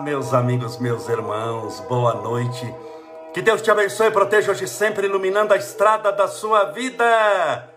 Meus 0.00 0.32
amigos, 0.32 0.78
meus 0.78 1.08
irmãos, 1.08 1.80
boa 1.88 2.14
noite. 2.14 2.72
Que 3.34 3.42
Deus 3.42 3.60
te 3.60 3.70
abençoe 3.70 4.06
e 4.06 4.10
proteja 4.12 4.52
hoje 4.52 4.68
sempre, 4.68 5.06
iluminando 5.06 5.52
a 5.52 5.56
estrada 5.56 6.12
da 6.12 6.28
sua 6.28 6.66
vida 6.66 7.68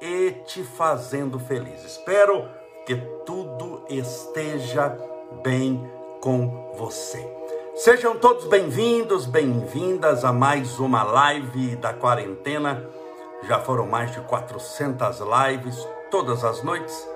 e 0.00 0.30
te 0.46 0.62
fazendo 0.62 1.38
feliz. 1.38 1.84
Espero 1.84 2.48
que 2.86 2.94
tudo 3.26 3.84
esteja 3.88 4.96
bem 5.42 5.90
com 6.20 6.72
você. 6.76 7.28
Sejam 7.74 8.16
todos 8.18 8.46
bem-vindos, 8.46 9.26
bem-vindas 9.26 10.24
a 10.24 10.32
mais 10.32 10.78
uma 10.78 11.02
live 11.02 11.74
da 11.76 11.92
quarentena. 11.92 12.88
Já 13.48 13.58
foram 13.58 13.86
mais 13.86 14.12
de 14.12 14.20
400 14.20 15.18
lives 15.20 15.88
todas 16.08 16.44
as 16.44 16.62
noites, 16.62 17.08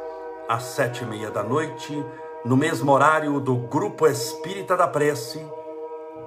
às 0.49 0.65
sete 0.65 1.05
e 1.05 1.07
meia 1.07 1.31
da 1.31 1.45
noite 1.45 2.05
no 2.45 2.57
mesmo 2.57 2.93
horário 2.93 3.41
do 3.41 3.57
Grupo 3.57 4.07
Espírita 4.07 4.77
da 4.77 4.87
Prece, 4.87 5.45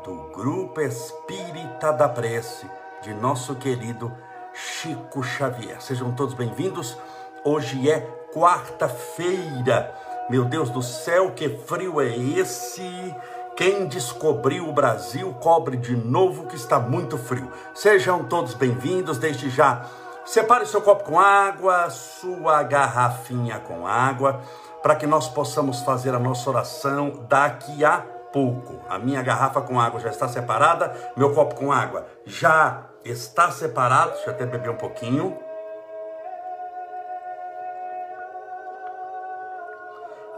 do 0.04 0.30
Grupo 0.34 0.81
Espírita 0.81 1.92
da 1.94 2.09
Prece, 2.09 2.70
de 3.02 3.14
nosso 3.14 3.56
querido 3.56 4.12
Chico 4.53 5.23
Xavier. 5.23 5.81
Sejam 5.81 6.12
todos 6.12 6.34
bem-vindos. 6.34 6.98
Hoje 7.45 7.90
é 7.90 8.02
quarta-feira. 8.34 9.95
Meu 10.30 10.44
Deus 10.44 10.70
do 10.70 10.81
céu, 10.81 11.31
que 11.31 11.50
frio 11.50 12.02
é 12.02 12.09
esse? 12.16 13.16
Quem 13.56 13.88
descobriu 13.88 14.68
o 14.68 14.73
Brasil 14.73 15.34
cobre 15.40 15.78
de 15.78 15.96
novo 15.96 16.48
que 16.48 16.56
está 16.56 16.80
muito 16.80 17.18
frio. 17.18 17.52
Sejam 17.73 18.25
todos 18.25 18.53
bem-vindos. 18.53 19.18
Desde 19.18 19.50
já, 19.50 19.86
separe 20.25 20.66
seu 20.66 20.81
copo 20.81 21.06
com 21.06 21.20
água, 21.20 21.90
sua 21.90 22.64
garrafinha 22.64 23.59
com 23.59 23.88
água 23.88 24.42
para 24.82 24.96
que 24.96 25.06
nós 25.06 25.28
possamos 25.28 25.82
fazer 25.82 26.14
a 26.14 26.20
nossa 26.20 26.50
oração 26.50 27.26
daqui 27.28 27.84
a 27.86 28.00
pouco. 28.32 28.82
A 28.90 28.98
minha 28.98 29.22
garrafa 29.22 29.62
com 29.62 29.80
água 29.80 30.00
já 30.00 30.10
está 30.10 30.28
separada, 30.28 30.96
meu 31.16 31.34
copo 31.34 31.56
com 31.56 31.72
água 31.72 32.06
já 32.26 32.86
está 33.04 33.52
separado. 33.52 34.12
Deixa 34.12 34.30
eu 34.30 34.34
até 34.34 34.46
beber 34.46 34.70
um 34.72 34.78
pouquinho. 34.78 35.38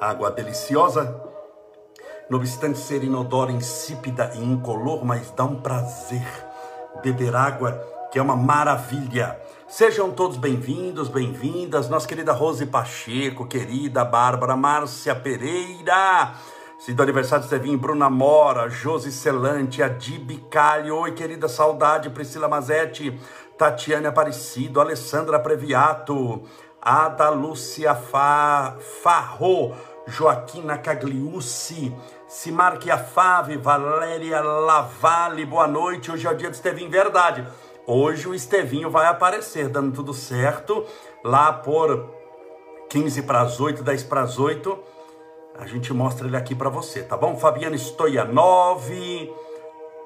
Água 0.02 0.32
deliciosa, 0.32 1.16
não 2.30 2.38
obstante 2.38 2.78
ser 2.78 3.04
inodora, 3.04 3.52
insípida 3.52 4.32
e 4.36 4.44
incolor, 4.44 5.06
mas 5.06 5.32
dá 5.32 5.46
um 5.46 5.62
prazer 5.62 6.28
beber 7.02 7.36
água 7.36 7.72
que 8.12 8.20
é 8.20 8.22
uma 8.22 8.36
maravilha. 8.36 9.40
Sejam 9.76 10.12
todos 10.12 10.38
bem-vindos, 10.38 11.10
bem-vindas, 11.10 11.90
nossa 11.90 12.08
querida 12.08 12.32
Rose 12.32 12.64
Pacheco, 12.64 13.48
querida 13.48 14.06
Bárbara 14.06 14.56
Márcia 14.56 15.16
Pereira, 15.16 16.36
se 16.78 16.94
do 16.94 17.02
aniversário 17.02 17.44
de 17.44 17.50
Sevinho, 17.50 17.80
Bruna 17.80 18.08
Mora, 18.08 18.70
Josi 18.70 19.12
Celante, 19.12 19.82
Adib 19.82 20.30
Calho, 20.52 20.98
oi 20.98 21.14
querida 21.14 21.48
saudade, 21.48 22.12
Priscila 22.12 22.48
Mazetti, 22.48 23.20
Tatiane 23.58 24.06
Aparecido, 24.06 24.80
Alessandra 24.80 25.40
Previato, 25.40 26.44
Ada 26.80 27.32
Lúcia 27.32 27.96
Fa... 27.96 28.78
Farro, 29.02 29.74
Joaquina 30.06 30.78
Cagliucci, 30.78 31.92
Simar 32.28 32.80
Chiafave, 32.80 33.58
Valéria 33.58 34.40
Lavalle, 34.40 35.48
boa 35.48 35.66
noite, 35.66 36.12
hoje 36.12 36.28
é 36.28 36.30
o 36.30 36.38
dia 36.38 36.52
de 36.52 36.58
Estevinho, 36.58 36.92
verdade. 36.92 37.44
Hoje 37.86 38.30
o 38.30 38.34
Estevinho 38.34 38.90
vai 38.90 39.08
aparecer, 39.08 39.68
dando 39.68 39.94
tudo 39.94 40.14
certo, 40.14 40.86
lá 41.22 41.52
por 41.52 42.10
15 42.90 43.24
para 43.24 43.42
as 43.42 43.60
8, 43.60 43.84
10 43.84 44.04
para 44.04 44.22
as 44.22 44.40
8. 44.40 44.80
A 45.60 45.68
gente 45.68 45.94
mostra 45.94 46.26
ele 46.26 46.38
aqui 46.38 46.56
para 46.56 46.70
você, 46.70 47.04
tá 47.04 47.18
bom? 47.18 47.36
Fabiano 47.36 47.78
Stoianov, 47.78 48.90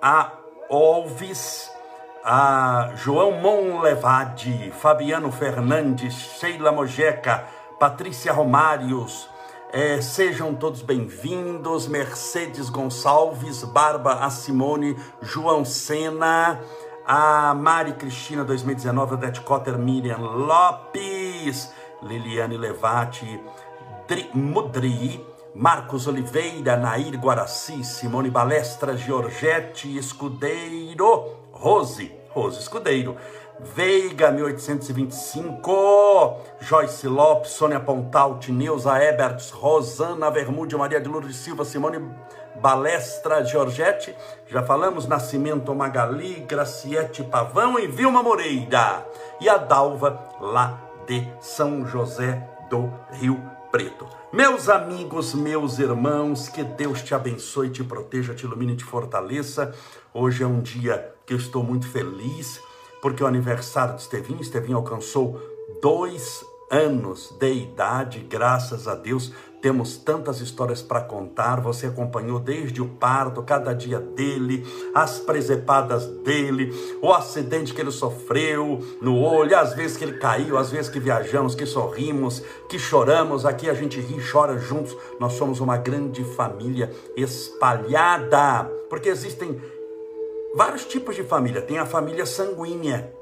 a 0.02 0.32
Olves, 0.72 1.72
a 2.24 2.94
João 2.96 3.34
Monlevade, 3.34 4.74
Fabiano 4.80 5.32
Fernandes, 5.32 6.16
Sheila 6.40 6.72
Mojeca, 6.72 7.46
Patrícia 7.80 8.34
Romários, 8.34 9.30
é, 9.72 10.02
sejam 10.02 10.56
todos 10.56 10.82
bem-vindos, 10.82 11.88
Mercedes 11.88 12.70
Gonçalves, 12.70 13.64
Barba 13.66 14.30
Simone, 14.30 14.98
João 15.22 15.64
Sena, 15.64 16.60
a 17.10 17.54
Mari 17.54 17.96
Cristina 17.96 18.44
2019, 18.44 19.14
Odete 19.14 19.42
Cotter, 19.42 19.78
Miriam 19.78 20.22
Lopes, 20.22 21.72
Liliane 22.02 22.58
Levati, 22.58 23.40
Dri, 24.06 24.30
Mudri, 24.34 25.18
Marcos 25.56 26.08
Oliveira, 26.08 26.76
Nair 26.76 27.18
Guaraci, 27.18 27.82
Simone 27.82 28.30
Balestra, 28.30 28.94
Giorgette 28.94 29.98
Escudeiro, 29.98 31.48
Rose, 31.54 32.12
Rose 32.34 32.60
Escudeiro, 32.60 33.16
Veiga 33.74 34.30
1825, 34.30 36.42
Joyce 36.60 37.08
Lopes, 37.08 37.52
Sônia 37.52 37.80
Pontal, 37.80 38.38
Tineuza 38.38 39.02
Eberts, 39.02 39.52
Rosana 39.52 40.30
Vermude, 40.30 40.76
Maria 40.76 41.00
de 41.00 41.08
Lourdes 41.08 41.38
Silva, 41.38 41.64
Simone 41.64 42.02
Balestra 42.62 43.44
Giorgette, 43.44 44.16
já 44.48 44.64
falamos, 44.64 45.08
Nascimento 45.08 45.74
Magali, 45.76 46.46
Graciete 46.48 47.24
Pavão 47.24 47.78
e 47.78 47.88
Vilma 47.88 48.24
Moreira. 48.24 49.06
E 49.40 49.48
a 49.48 49.58
Dalva, 49.58 50.20
lá 50.42 50.82
de 51.06 51.28
São 51.40 51.86
José 51.86 52.48
do 52.70 52.92
Rio 53.12 53.42
Preto. 53.72 54.08
Meus 54.34 54.70
amigos, 54.70 55.34
meus 55.34 55.80
irmãos, 55.80 56.50
que 56.50 56.64
Deus 56.64 57.02
te 57.02 57.14
abençoe, 57.14 57.70
te 57.70 57.84
proteja, 57.84 58.34
te 58.34 58.46
ilumine, 58.46 58.76
te 58.76 58.84
fortaleça. 58.84 59.74
Hoje 60.14 60.44
é 60.44 60.48
um 60.48 60.62
dia 60.62 61.14
que 61.26 61.34
eu 61.34 61.38
estou 61.38 61.64
muito 61.64 61.88
feliz, 61.88 62.60
porque 63.02 63.24
o 63.24 63.28
aniversário 63.28 63.96
de 63.96 64.02
Estevinho. 64.02 64.42
Estevinho 64.42 64.78
alcançou 64.78 65.40
dois 65.82 66.44
anos 66.70 67.32
de 67.40 67.54
idade, 67.54 68.20
graças 68.20 68.88
a 68.88 68.96
Deus. 68.96 69.32
Temos 69.68 69.98
tantas 69.98 70.40
histórias 70.40 70.82
para 70.82 71.02
contar. 71.02 71.60
Você 71.60 71.88
acompanhou 71.88 72.40
desde 72.40 72.82
o 72.82 72.88
parto, 72.88 73.44
cada 73.44 73.74
dia 73.74 74.00
dele, 74.00 74.66
as 74.96 75.20
presepadas 75.20 76.06
dele, 76.24 76.74
o 77.02 77.12
acidente 77.12 77.74
que 77.74 77.82
ele 77.82 77.92
sofreu 77.92 78.82
no 79.02 79.20
olho, 79.22 79.60
às 79.60 79.74
vezes 79.74 79.98
que 79.98 80.06
ele 80.06 80.20
caiu, 80.20 80.58
às 80.58 80.72
vezes 80.72 80.90
que 80.90 81.02
viajamos, 81.02 81.54
que 81.54 81.66
sorrimos, 81.66 82.42
que 82.70 82.80
choramos. 82.80 83.46
Aqui 83.46 83.70
a 83.70 83.74
gente 83.74 84.00
ri 84.00 84.20
e 84.20 84.32
chora 84.32 84.58
juntos. 84.58 84.96
Nós 85.20 85.34
somos 85.34 85.60
uma 85.60 85.76
grande 85.76 86.24
família 86.24 86.90
espalhada, 87.18 88.72
porque 88.90 89.10
existem 89.10 89.62
vários 90.56 90.86
tipos 90.86 91.14
de 91.14 91.24
família. 91.24 91.62
Tem 91.62 91.78
a 91.78 91.86
família 91.86 92.26
sanguínea 92.26 93.17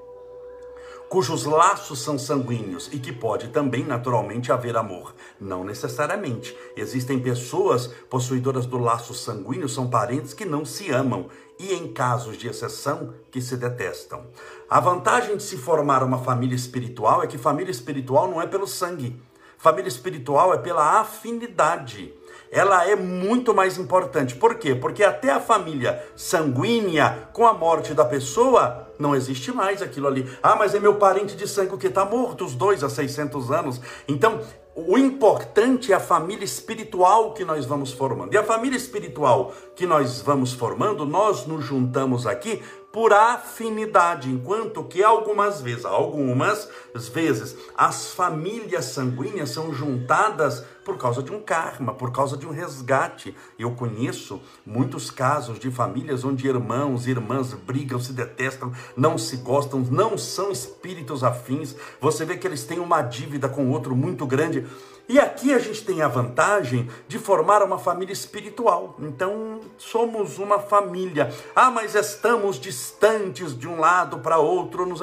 cujos 1.09 1.45
laços 1.45 1.99
são 1.99 2.17
sanguíneos 2.17 2.89
e 2.91 2.99
que 2.99 3.11
pode 3.11 3.49
também 3.49 3.83
naturalmente 3.83 4.51
haver 4.51 4.75
amor. 4.75 5.13
Não 5.39 5.63
necessariamente. 5.63 6.55
Existem 6.75 7.19
pessoas 7.19 7.87
possuidoras 8.09 8.65
do 8.65 8.77
laço 8.77 9.13
sanguíneo, 9.13 9.69
são 9.69 9.89
parentes 9.89 10.33
que 10.33 10.45
não 10.45 10.65
se 10.65 10.91
amam 10.91 11.27
e, 11.59 11.73
em 11.73 11.91
casos 11.93 12.37
de 12.37 12.47
exceção, 12.47 13.13
que 13.31 13.41
se 13.41 13.55
detestam. 13.55 14.25
A 14.69 14.79
vantagem 14.79 15.37
de 15.37 15.43
se 15.43 15.57
formar 15.57 16.03
uma 16.03 16.19
família 16.19 16.55
espiritual 16.55 17.23
é 17.23 17.27
que 17.27 17.37
família 17.37 17.71
espiritual 17.71 18.29
não 18.29 18.41
é 18.41 18.47
pelo 18.47 18.67
sangue. 18.67 19.19
Família 19.57 19.87
espiritual 19.87 20.53
é 20.53 20.57
pela 20.57 20.99
afinidade 20.99 22.13
ela 22.51 22.87
é 22.87 22.95
muito 22.95 23.53
mais 23.53 23.77
importante. 23.77 24.35
Por 24.35 24.55
quê? 24.55 24.73
Porque 24.73 25.03
até 25.03 25.29
a 25.29 25.41
família 25.41 26.01
sanguínea, 26.15 27.27
com 27.33 27.45
a 27.45 27.53
morte 27.53 27.93
da 27.93 28.05
pessoa, 28.05 28.84
não 28.97 29.15
existe 29.15 29.51
mais 29.51 29.81
aquilo 29.81 30.07
ali. 30.07 30.29
Ah, 30.41 30.55
mas 30.55 30.73
é 30.75 30.79
meu 30.79 30.95
parente 30.95 31.35
de 31.35 31.47
sangue 31.47 31.77
que 31.77 31.87
está 31.87 32.05
morto, 32.05 32.45
os 32.45 32.55
dois 32.55 32.83
há 32.83 32.89
600 32.89 33.51
anos. 33.51 33.81
Então, 34.07 34.41
o 34.75 34.97
importante 34.97 35.93
é 35.93 35.95
a 35.95 35.99
família 36.01 36.43
espiritual 36.43 37.33
que 37.33 37.45
nós 37.45 37.65
vamos 37.65 37.93
formando. 37.93 38.33
E 38.33 38.37
a 38.37 38.43
família 38.43 38.75
espiritual 38.75 39.53
que 39.73 39.85
nós 39.85 40.21
vamos 40.21 40.51
formando, 40.51 41.05
nós 41.05 41.45
nos 41.47 41.63
juntamos 41.63 42.27
aqui 42.27 42.61
por 42.95 43.11
afinidade, 43.11 44.31
enquanto 44.31 44.81
que 44.85 45.03
algumas 45.03 45.59
vezes, 45.59 45.83
algumas 45.83 46.69
vezes, 47.13 47.53
as 47.77 48.13
famílias 48.13 48.85
sanguíneas 48.85 49.49
são 49.49 49.73
juntadas 49.73 50.63
por 50.85 50.97
causa 50.97 51.21
de 51.21 51.29
um 51.29 51.41
karma, 51.41 51.93
por 51.93 52.13
causa 52.13 52.37
de 52.37 52.47
um 52.47 52.51
resgate. 52.51 53.35
Eu 53.59 53.71
conheço 53.71 54.41
muitos 54.65 55.11
casos 55.11 55.59
de 55.59 55.69
famílias 55.69 56.23
onde 56.23 56.47
irmãos 56.47 57.05
e 57.05 57.09
irmãs 57.09 57.53
brigam, 57.53 57.99
se 57.99 58.13
detestam, 58.13 58.71
não 58.95 59.17
se 59.17 59.35
gostam, 59.37 59.81
não 59.81 60.17
são 60.17 60.49
espíritos 60.49 61.21
afins. 61.21 61.75
Você 61.99 62.23
vê 62.23 62.37
que 62.37 62.47
eles 62.47 62.63
têm 62.63 62.79
uma 62.79 63.01
dívida 63.01 63.49
com 63.49 63.65
o 63.65 63.71
outro 63.71 63.93
muito 63.93 64.25
grande. 64.25 64.65
E 65.07 65.19
aqui 65.19 65.53
a 65.53 65.59
gente 65.59 65.85
tem 65.85 66.01
a 66.01 66.07
vantagem 66.07 66.89
de 67.07 67.19
formar 67.19 67.61
uma 67.61 67.77
família 67.77 68.13
espiritual. 68.13 68.95
Então, 68.99 69.61
somos 69.77 70.39
uma 70.39 70.59
família. 70.59 71.31
Ah, 71.55 71.69
mas 71.69 71.93
estamos 71.93 72.59
distantes 72.59 73.57
de 73.57 73.67
um 73.67 73.79
lado 73.79 74.19
para 74.19 74.39
outro. 74.39 74.85
Nos... 74.85 75.01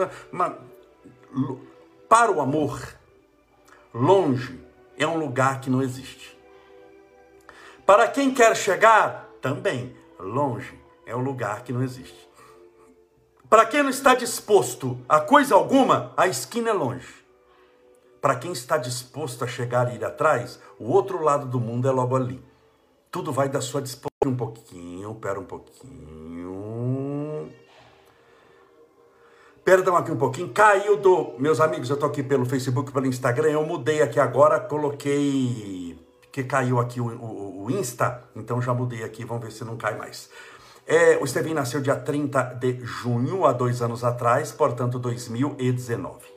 Para 2.08 2.32
o 2.32 2.40
amor, 2.40 2.80
longe 3.94 4.60
é 4.98 5.06
um 5.06 5.16
lugar 5.16 5.60
que 5.60 5.70
não 5.70 5.80
existe. 5.80 6.36
Para 7.86 8.08
quem 8.08 8.34
quer 8.34 8.56
chegar, 8.56 9.28
também 9.40 9.96
longe 10.18 10.78
é 11.06 11.14
um 11.14 11.22
lugar 11.22 11.62
que 11.62 11.72
não 11.72 11.82
existe. 11.82 12.28
Para 13.48 13.66
quem 13.66 13.82
não 13.82 13.90
está 13.90 14.14
disposto 14.14 14.98
a 15.08 15.20
coisa 15.20 15.54
alguma, 15.54 16.12
a 16.16 16.26
esquina 16.26 16.70
é 16.70 16.72
longe. 16.72 17.21
Para 18.22 18.36
quem 18.36 18.52
está 18.52 18.76
disposto 18.76 19.42
a 19.42 19.48
chegar 19.48 19.92
e 19.92 19.96
ir 19.96 20.04
atrás, 20.04 20.60
o 20.78 20.92
outro 20.92 21.20
lado 21.20 21.48
do 21.48 21.58
mundo 21.58 21.88
é 21.88 21.90
logo 21.90 22.14
ali. 22.14 22.40
Tudo 23.10 23.32
vai 23.32 23.48
da 23.48 23.60
sua 23.60 23.82
disposição. 23.82 24.12
Um 24.24 24.36
pouquinho, 24.36 25.12
pera 25.16 25.40
um 25.40 25.44
pouquinho. 25.44 27.50
Perdão 29.64 29.96
aqui 29.96 30.12
um 30.12 30.16
pouquinho. 30.16 30.50
Caiu 30.50 30.98
do. 30.98 31.34
Meus 31.40 31.60
amigos, 31.60 31.90
eu 31.90 31.96
tô 31.96 32.06
aqui 32.06 32.22
pelo 32.22 32.46
Facebook, 32.46 32.92
pelo 32.92 33.06
Instagram. 33.06 33.50
Eu 33.50 33.66
mudei 33.66 34.00
aqui 34.00 34.20
agora, 34.20 34.60
coloquei. 34.60 35.98
Que 36.30 36.44
caiu 36.44 36.78
aqui 36.78 37.00
o, 37.00 37.08
o, 37.08 37.64
o 37.64 37.70
Insta. 37.72 38.22
Então 38.36 38.62
já 38.62 38.72
mudei 38.72 39.02
aqui, 39.02 39.24
vamos 39.24 39.42
ver 39.42 39.50
se 39.50 39.64
não 39.64 39.76
cai 39.76 39.98
mais. 39.98 40.30
É, 40.86 41.16
o 41.16 41.24
Estevinho 41.24 41.56
nasceu 41.56 41.80
dia 41.80 41.96
30 41.96 42.54
de 42.60 42.78
junho, 42.84 43.44
há 43.44 43.52
dois 43.52 43.82
anos 43.82 44.04
atrás, 44.04 44.52
portanto 44.52 45.00
2019. 45.00 46.31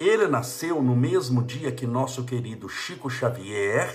Ele 0.00 0.28
nasceu 0.28 0.80
no 0.82 0.94
mesmo 0.94 1.42
dia 1.42 1.72
que 1.72 1.86
nosso 1.86 2.24
querido 2.24 2.68
Chico 2.68 3.10
Xavier 3.10 3.92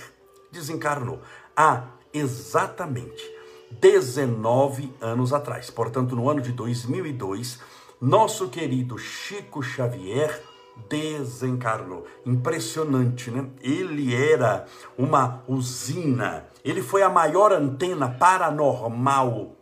desencarnou, 0.51 1.21
há 1.55 1.85
exatamente 2.13 3.23
19 3.71 4.94
anos 5.01 5.33
atrás. 5.33 5.69
Portanto, 5.69 6.15
no 6.15 6.29
ano 6.29 6.41
de 6.41 6.51
2002, 6.51 7.59
nosso 8.01 8.50
querido 8.50 8.97
Chico 8.97 9.63
Xavier 9.63 10.44
desencarnou. 10.89 12.06
Impressionante, 12.25 13.31
né? 13.31 13.49
Ele 13.61 14.13
era 14.13 14.65
uma 14.97 15.44
usina, 15.47 16.47
ele 16.63 16.81
foi 16.81 17.01
a 17.01 17.09
maior 17.09 17.51
antena 17.51 18.09
paranormal 18.09 19.56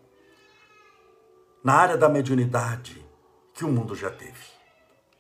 na 1.64 1.74
área 1.74 1.98
da 1.98 2.10
mediunidade 2.10 3.06
que 3.54 3.64
o 3.64 3.68
mundo 3.68 3.96
já 3.96 4.10
teve. 4.10 4.61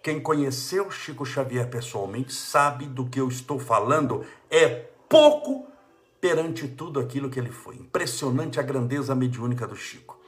Quem 0.01 0.19
conheceu 0.19 0.89
Chico 0.89 1.25
Xavier 1.25 1.69
pessoalmente 1.69 2.33
sabe 2.33 2.86
do 2.86 3.06
que 3.06 3.19
eu 3.19 3.27
estou 3.27 3.59
falando. 3.59 4.25
É 4.50 4.68
pouco 5.07 5.68
perante 6.19 6.68
tudo 6.68 7.00
aquilo 7.00 7.30
que 7.30 7.39
ele 7.39 7.51
foi. 7.51 7.75
Impressionante 7.75 8.59
a 8.59 8.63
grandeza 8.63 9.13
mediúnica 9.13 9.68
do 9.68 9.75
Chico. 9.75 10.19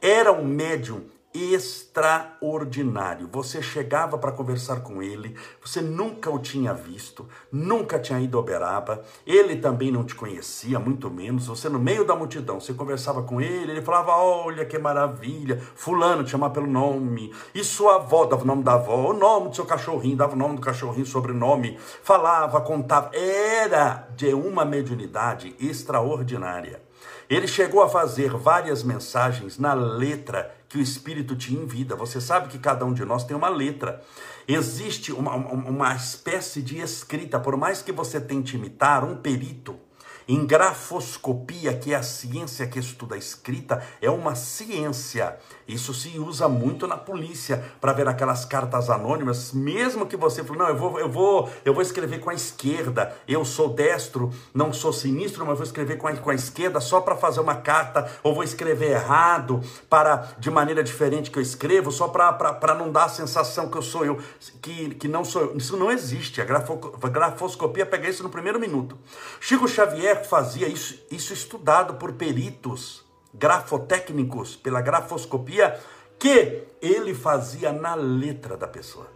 Era 0.00 0.32
um 0.32 0.44
médium 0.44 1.04
extraordinário. 1.34 3.28
Você 3.32 3.62
chegava 3.62 4.18
para 4.18 4.32
conversar 4.32 4.80
com 4.80 5.02
ele, 5.02 5.36
você 5.64 5.80
nunca 5.80 6.30
o 6.30 6.38
tinha 6.38 6.72
visto, 6.74 7.28
nunca 7.50 7.98
tinha 7.98 8.20
ido 8.20 8.36
a 8.38 8.40
Uberaba, 8.40 9.02
ele 9.26 9.56
também 9.56 9.90
não 9.90 10.04
te 10.04 10.14
conhecia, 10.14 10.78
muito 10.78 11.10
menos. 11.10 11.46
Você 11.46 11.68
no 11.68 11.78
meio 11.78 12.04
da 12.04 12.14
multidão, 12.14 12.60
você 12.60 12.74
conversava 12.74 13.22
com 13.22 13.40
ele, 13.40 13.72
ele 13.72 13.82
falava: 13.82 14.12
Olha 14.16 14.64
que 14.64 14.78
maravilha, 14.78 15.60
Fulano 15.74 16.24
te 16.24 16.30
chamava 16.30 16.54
pelo 16.54 16.66
nome, 16.66 17.32
e 17.54 17.64
sua 17.64 17.96
avó 17.96 18.24
dava 18.26 18.42
o 18.42 18.46
nome 18.46 18.62
da 18.62 18.74
avó, 18.74 19.10
o 19.10 19.14
nome 19.14 19.48
do 19.48 19.56
seu 19.56 19.64
cachorrinho, 19.64 20.16
dava 20.16 20.34
o 20.34 20.38
nome 20.38 20.56
do 20.56 20.62
cachorrinho, 20.62 21.06
sobrenome, 21.06 21.78
falava, 22.02 22.60
contava. 22.60 23.10
Era 23.14 24.08
de 24.16 24.34
uma 24.34 24.64
mediunidade 24.64 25.54
extraordinária. 25.58 26.91
Ele 27.28 27.46
chegou 27.46 27.82
a 27.82 27.88
fazer 27.88 28.30
várias 28.30 28.82
mensagens 28.82 29.58
na 29.58 29.74
letra 29.74 30.54
que 30.68 30.78
o 30.78 30.80
Espírito 30.80 31.36
tinha 31.36 31.62
em 31.62 31.66
vida. 31.66 31.94
Você 31.96 32.20
sabe 32.20 32.48
que 32.48 32.58
cada 32.58 32.84
um 32.84 32.92
de 32.92 33.04
nós 33.04 33.24
tem 33.24 33.36
uma 33.36 33.48
letra. 33.48 34.02
Existe 34.46 35.12
uma, 35.12 35.34
uma 35.34 35.94
espécie 35.94 36.62
de 36.62 36.80
escrita, 36.80 37.38
por 37.38 37.56
mais 37.56 37.82
que 37.82 37.92
você 37.92 38.20
tente 38.20 38.56
imitar, 38.56 39.04
um 39.04 39.16
perito 39.16 39.78
em 40.26 40.46
grafoscopia, 40.46 41.76
que 41.76 41.92
é 41.92 41.96
a 41.96 42.02
ciência 42.02 42.66
que 42.66 42.78
estuda 42.78 43.14
a 43.14 43.18
escrita, 43.18 43.82
é 44.00 44.10
uma 44.10 44.34
ciência. 44.34 45.36
Isso 45.66 45.94
se 45.94 46.18
usa 46.18 46.48
muito 46.48 46.86
na 46.86 46.96
polícia 46.96 47.64
para 47.80 47.92
ver 47.92 48.08
aquelas 48.08 48.44
cartas 48.44 48.90
anônimas, 48.90 49.52
mesmo 49.52 50.06
que 50.06 50.16
você 50.16 50.42
fale, 50.42 50.58
não, 50.58 50.68
eu 50.68 50.76
vou, 50.76 50.98
eu 50.98 51.08
vou, 51.08 51.50
eu 51.64 51.72
vou 51.72 51.82
escrever 51.82 52.20
com 52.20 52.30
a 52.30 52.34
esquerda, 52.34 53.14
eu 53.26 53.44
sou 53.44 53.68
destro, 53.68 54.30
não 54.52 54.72
sou 54.72 54.92
sinistro, 54.92 55.46
mas 55.46 55.56
vou 55.56 55.66
escrever 55.66 55.96
com 55.96 56.08
a, 56.08 56.16
com 56.16 56.30
a 56.30 56.34
esquerda 56.34 56.80
só 56.80 57.00
para 57.00 57.16
fazer 57.16 57.40
uma 57.40 57.56
carta, 57.56 58.10
ou 58.22 58.34
vou 58.34 58.42
escrever 58.42 58.90
errado, 58.92 59.60
para 59.88 60.32
de 60.38 60.50
maneira 60.50 60.82
diferente 60.82 61.30
que 61.30 61.38
eu 61.38 61.42
escrevo, 61.42 61.90
só 61.90 62.08
para 62.08 62.74
não 62.74 62.90
dar 62.90 63.04
a 63.04 63.08
sensação 63.08 63.68
que 63.68 63.76
eu 63.76 63.82
sou 63.82 64.04
eu, 64.04 64.18
que, 64.60 64.94
que 64.94 65.08
não 65.08 65.24
sou 65.24 65.42
eu. 65.42 65.56
Isso 65.56 65.76
não 65.76 65.90
existe. 65.90 66.40
A 66.40 66.44
grafo, 66.44 66.76
grafoscopia 66.76 67.86
pega 67.86 68.08
isso 68.08 68.22
no 68.22 68.28
primeiro 68.28 68.58
minuto. 68.58 68.98
Chico 69.40 69.68
Xavier 69.68 70.24
fazia 70.26 70.68
isso, 70.68 70.98
isso 71.10 71.32
estudado 71.32 71.94
por 71.94 72.12
peritos 72.12 73.11
grafotécnicos, 73.34 74.56
pela 74.56 74.80
grafoscopia, 74.80 75.78
que 76.18 76.62
ele 76.80 77.14
fazia 77.14 77.72
na 77.72 77.94
letra 77.94 78.56
da 78.56 78.66
pessoa. 78.66 79.06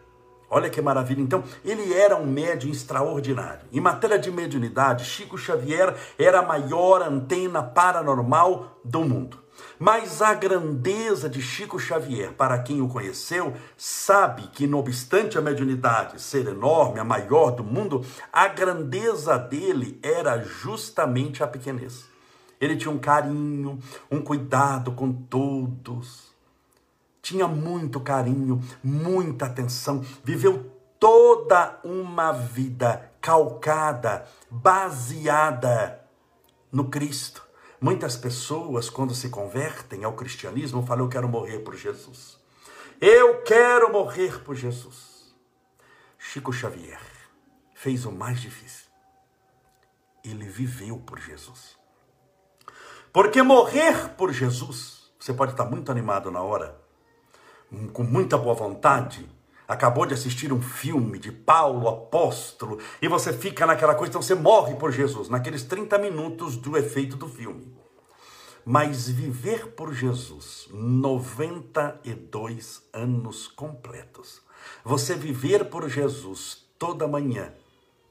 Olha 0.48 0.70
que 0.70 0.80
maravilha. 0.80 1.20
Então, 1.20 1.42
ele 1.64 1.92
era 1.92 2.16
um 2.16 2.24
médium 2.24 2.70
extraordinário. 2.70 3.66
Em 3.72 3.80
matéria 3.80 4.18
de 4.18 4.30
mediunidade, 4.30 5.04
Chico 5.04 5.36
Xavier 5.36 5.94
era 6.18 6.38
a 6.38 6.46
maior 6.46 7.02
antena 7.02 7.62
paranormal 7.62 8.78
do 8.84 9.00
mundo. 9.00 9.38
Mas 9.78 10.22
a 10.22 10.34
grandeza 10.34 11.28
de 11.28 11.42
Chico 11.42 11.78
Xavier, 11.78 12.32
para 12.32 12.58
quem 12.58 12.80
o 12.80 12.88
conheceu, 12.88 13.54
sabe 13.76 14.48
que, 14.48 14.66
não 14.66 14.78
obstante 14.78 15.36
a 15.36 15.40
mediunidade 15.40 16.20
ser 16.20 16.46
enorme, 16.46 17.00
a 17.00 17.04
maior 17.04 17.50
do 17.50 17.64
mundo, 17.64 18.04
a 18.32 18.49
grandeza 18.49 19.38
dele 19.38 19.99
era 20.02 20.42
justamente 20.42 21.42
a 21.42 21.46
pequenez. 21.46 22.15
Ele 22.60 22.76
tinha 22.76 22.90
um 22.90 22.98
carinho, 22.98 23.78
um 24.10 24.20
cuidado 24.20 24.92
com 24.92 25.12
todos. 25.12 26.34
Tinha 27.20 27.46
muito 27.48 28.00
carinho, 28.00 28.62
muita 28.82 29.46
atenção. 29.46 30.04
Viveu 30.25 30.70
toda 30.98 31.78
uma 31.84 32.32
vida 32.32 33.12
calcada, 33.20 34.26
baseada 34.50 36.00
no 36.72 36.88
Cristo. 36.88 37.44
Muitas 37.80 38.16
pessoas, 38.16 38.88
quando 38.88 39.14
se 39.14 39.28
convertem 39.28 40.04
ao 40.04 40.14
cristianismo, 40.14 40.86
falam: 40.86 41.04
Eu 41.04 41.10
quero 41.10 41.28
morrer 41.28 41.58
por 41.58 41.76
Jesus. 41.76 42.38
Eu 43.00 43.42
quero 43.42 43.92
morrer 43.92 44.42
por 44.42 44.54
Jesus. 44.54 45.34
Chico 46.18 46.52
Xavier 46.52 47.00
fez 47.75 48.06
o 48.06 48.12
mais 48.12 48.40
difícil. 48.40 48.86
Ele 50.25 50.48
viveu 50.48 50.98
por 50.98 51.20
Jesus. 51.20 51.76
Porque 53.16 53.42
morrer 53.42 54.11
por 54.11 54.30
Jesus, 54.30 55.11
você 55.18 55.32
pode 55.32 55.52
estar 55.52 55.64
muito 55.64 55.90
animado 55.90 56.30
na 56.30 56.42
hora, 56.42 56.78
com 57.94 58.02
muita 58.02 58.37
boa 58.37 58.54
vontade, 58.54 59.26
acabou 59.66 60.04
de 60.04 60.12
assistir 60.12 60.52
um 60.52 60.61
filme 60.61 61.18
de 61.18 61.32
Paulo 61.32 61.88
apóstolo 61.88 62.78
e 63.00 63.08
você 63.08 63.32
fica 63.32 63.64
naquela 63.64 63.94
coisa, 63.94 64.11
então 64.11 64.20
você 64.20 64.35
morre 64.35 64.75
por 64.75 64.92
Jesus, 64.92 65.30
naqueles 65.30 65.62
30 65.62 65.96
minutos 65.96 66.58
do 66.58 66.76
efeito 66.76 67.16
do 67.16 67.26
filme. 67.26 67.75
Mas 68.66 69.08
viver 69.08 69.68
por 69.68 69.94
Jesus 69.94 70.68
92 70.70 72.82
anos 72.92 73.49
completos, 73.49 74.42
você 74.85 75.14
viver 75.14 75.70
por 75.70 75.88
Jesus 75.88 76.66
toda 76.78 77.08
manhã, 77.08 77.50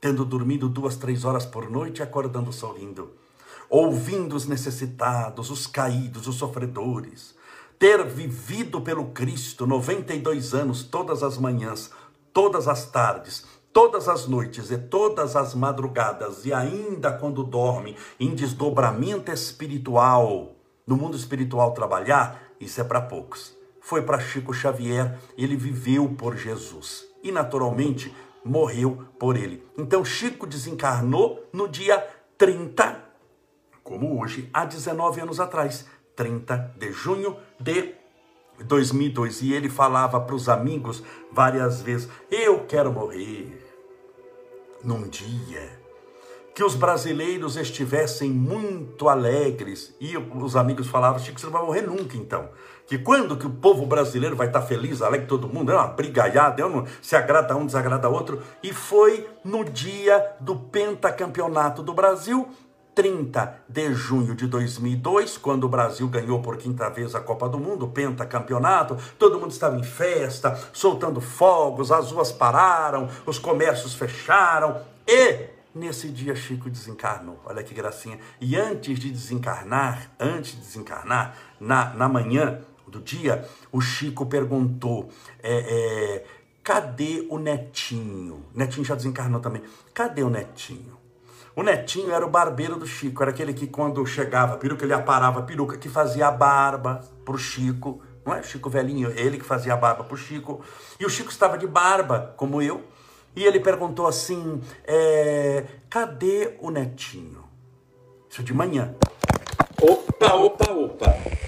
tendo 0.02 0.26
dormido 0.26 0.68
duas, 0.68 0.98
três 0.98 1.26
horas 1.26 1.46
por 1.46 1.70
noite 1.70 2.00
e 2.00 2.02
acordando 2.02 2.52
sorrindo 2.52 3.24
ouvindo 3.70 4.36
os 4.36 4.46
necessitados, 4.46 5.50
os 5.50 5.68
caídos, 5.68 6.28
os 6.28 6.36
sofredores, 6.36 7.36
ter 7.78 8.04
vivido 8.06 8.82
pelo 8.82 9.08
Cristo 9.08 9.68
92 9.68 10.54
anos, 10.54 10.84
todas 10.84 11.24
as 11.24 11.38
manhãs, 11.38 11.92
todas 12.34 12.68
as 12.68 12.90
tardes, 12.90 13.46
todas 13.74 14.08
as 14.08 14.28
noites 14.28 14.72
e 14.72 14.78
todas 14.78 15.36
as 15.36 15.54
madrugadas, 15.54 16.46
e 16.46 16.54
ainda 16.54 17.12
quando 17.12 17.44
dorme, 17.44 17.98
em 18.20 18.34
desdobramento 18.34 19.32
espiritual, 19.32 20.56
no 20.88 20.96
mundo 20.96 21.18
espiritual 21.18 21.74
trabalhar, 21.74 22.42
isso 22.60 22.80
é 22.80 22.84
para 22.84 23.02
poucos. 23.02 23.56
Foi 23.82 24.02
para 24.02 24.20
Chico 24.20 24.54
Xavier, 24.54 25.20
ele 25.38 25.56
viveu 25.56 26.10
por 26.10 26.36
Jesus 26.36 27.06
e 27.22 27.32
naturalmente 27.32 28.16
morreu 28.44 29.06
por 29.20 29.36
ele. 29.36 29.64
Então 29.78 30.06
Chico 30.06 30.48
desencarnou 30.48 31.48
no 31.52 31.68
dia 31.68 32.00
30 32.38 33.05
como 33.86 34.20
hoje, 34.20 34.50
há 34.52 34.66
19 34.66 35.22
anos 35.22 35.40
atrás, 35.40 35.86
30 36.16 36.74
de 36.76 36.92
junho 36.92 37.38
de 37.60 37.94
2002. 38.60 39.44
E 39.44 39.54
ele 39.54 39.70
falava 39.70 40.20
para 40.20 40.36
os 40.36 40.50
amigos 40.50 41.04
várias 41.32 41.82
vezes: 41.84 42.10
Eu 42.32 42.66
quero 42.66 42.92
morrer 42.92 43.64
num 44.84 45.08
dia 45.08 45.86
que 46.56 46.64
os 46.64 46.74
brasileiros 46.74 47.58
estivessem 47.58 48.32
muito 48.32 49.08
alegres. 49.08 49.96
E 50.02 50.18
os 50.18 50.56
amigos 50.56 50.88
falavam: 50.88 51.20
Chico, 51.20 51.40
você 51.40 51.46
não 51.46 51.54
vai 51.54 51.64
morrer 51.64 51.82
nunca 51.84 52.18
então. 52.18 52.50
Que 52.88 52.98
quando 52.98 53.38
que 53.38 53.46
o 53.46 53.52
povo 53.52 53.86
brasileiro 53.86 54.36
vai 54.36 54.48
estar 54.48 54.64
feliz, 54.64 55.02
alegre 55.02 55.28
todo 55.28 55.48
mundo? 55.48 55.72
É 55.72 55.76
uma 55.76 55.88
brigaiada, 55.88 56.62
é 56.62 56.66
um, 56.66 56.86
se 57.02 57.16
agrada 57.16 57.56
um, 57.56 57.68
desagrada 57.68 58.10
outro. 58.10 58.42
E 58.64 58.74
foi 58.74 59.28
no 59.44 59.64
dia 59.64 60.36
do 60.40 60.56
pentacampeonato 60.56 61.84
do 61.84 61.94
Brasil 61.94 62.48
30 62.96 63.64
de 63.68 63.94
junho 63.94 64.34
de 64.34 64.48
2002, 64.48 65.38
quando 65.38 65.66
o 65.66 65.70
Brasil 65.70 66.08
ganhou 66.08 66.42
por 66.42 66.56
quinta 66.56 66.90
vez 66.90 67.14
a 67.14 67.20
Copa 67.20 67.50
do 67.50 67.60
Mundo, 67.60 67.90
pentacampeonato, 67.90 68.98
todo 69.20 69.38
mundo 69.38 69.52
estava 69.52 69.78
em 69.78 69.84
festa, 69.84 70.58
soltando 70.72 71.20
fogos, 71.20 71.92
as 71.92 72.12
ruas 72.12 72.32
pararam, 72.32 73.10
os 73.26 73.38
comércios 73.38 73.94
fecharam 73.94 74.82
e 75.06 75.50
nesse 75.76 76.08
dia 76.08 76.34
Chico 76.34 76.70
desencarnou. 76.70 77.40
Olha 77.46 77.62
que 77.62 77.74
gracinha. 77.74 78.18
E 78.40 78.56
antes 78.56 78.98
de 78.98 79.12
desencarnar, 79.12 80.10
antes 80.18 80.54
de 80.54 80.62
desencarnar, 80.62 81.38
na, 81.60 81.94
na 81.94 82.08
manhã 82.08 82.62
do 82.88 83.02
dia, 83.02 83.46
o 83.72 83.82
Chico 83.82 84.26
perguntou: 84.26 85.10
é, 85.44 85.58
é, 85.58 86.26
cadê 86.64 87.28
o 87.30 87.38
netinho? 87.38 88.46
Netinho 88.56 88.86
já 88.86 88.96
desencarnou 88.96 89.42
também. 89.42 89.62
Cadê 89.94 90.24
o 90.24 90.30
netinho? 90.30 91.05
O 91.56 91.64
netinho 91.64 92.12
era 92.12 92.26
o 92.26 92.30
barbeiro 92.30 92.76
do 92.76 92.86
Chico, 92.86 93.24
era 93.24 93.32
aquele 93.32 93.54
que 93.54 93.66
quando 93.66 94.06
chegava 94.06 94.56
a 94.56 94.58
peruca, 94.58 94.84
ele 94.84 94.94
aparava 94.94 95.40
a 95.40 95.44
peruca, 95.44 95.78
que 95.78 95.88
fazia 95.88 96.28
a 96.28 96.32
barba 96.32 97.00
pro 97.24 97.38
Chico, 97.38 98.02
não 98.26 98.34
é? 98.34 98.44
Chico 98.44 98.70
velhinho, 98.70 99.10
ele 99.12 99.38
que 99.38 99.46
fazia 99.46 99.74
a 99.74 99.78
barba 99.78 100.04
pro 100.04 100.18
Chico. 100.18 100.62
E 101.00 101.06
o 101.06 101.10
Chico 101.10 101.32
estava 101.32 101.58
de 101.58 101.66
barba, 101.66 102.34
como 102.36 102.62
eu, 102.62 102.84
e 103.34 103.46
ele 103.46 103.62
perguntou 103.62 104.06
assim: 104.06 104.62
é, 104.84 105.66
cadê 105.90 106.58
o 106.60 106.70
netinho? 106.70 107.46
Isso 108.30 108.44
de 108.44 108.54
manhã. 108.54 108.94
Opa, 109.82 110.36
opa, 110.36 110.72
opa. 110.74 111.06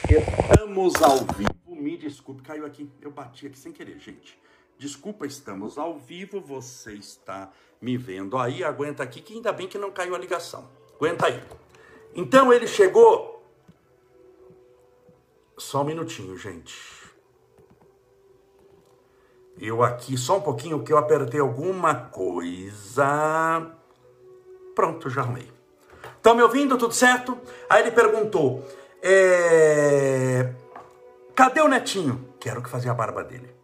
Estamos 0.10 0.96
ao 1.02 1.18
vivo. 1.36 1.52
Me 1.68 1.98
desculpe, 1.98 2.42
caiu 2.44 2.66
aqui. 2.66 2.90
Eu 3.02 3.12
bati 3.12 3.48
aqui 3.48 3.60
sem 3.60 3.74
querer, 3.74 4.00
gente. 4.00 4.40
Desculpa, 4.78 5.26
estamos 5.26 5.78
ao 5.78 5.98
vivo. 5.98 6.40
Você 6.40 6.94
está 6.94 7.52
me 7.82 7.98
vendo 7.98 8.38
aí. 8.38 8.64
Aguenta 8.64 9.04
aqui, 9.04 9.22
que 9.22 9.34
ainda 9.34 9.52
bem 9.52 9.68
que 9.68 9.78
não 9.78 9.92
caiu 9.92 10.14
a 10.14 10.20
ligação. 10.20 10.70
Aguenta 10.96 11.28
aí. 11.28 11.44
Então 12.14 12.54
ele 12.54 12.68
chegou. 12.68 13.44
Só 15.58 15.82
um 15.82 15.86
minutinho, 15.86 16.38
gente. 16.38 16.98
Eu 19.60 19.82
aqui, 19.82 20.16
só 20.16 20.38
um 20.38 20.42
pouquinho, 20.42 20.84
que 20.84 20.94
eu 20.94 20.98
apertei 21.00 21.40
alguma 21.40 21.96
coisa. 21.96 23.76
Pronto, 24.76 25.10
já 25.10 25.22
arrumei. 25.22 25.52
Estão 26.16 26.36
me 26.36 26.44
ouvindo? 26.44 26.78
Tudo 26.78 26.94
certo? 26.94 27.36
Aí 27.68 27.82
ele 27.82 27.92
perguntou: 27.92 28.64
é... 29.02 30.54
Cadê 31.34 31.62
o 31.62 31.68
netinho? 31.68 32.36
Quero 32.40 32.62
que 32.62 32.70
fazia 32.70 32.92
a 32.92 32.94
barba 32.94 33.24
dele. 33.24 33.57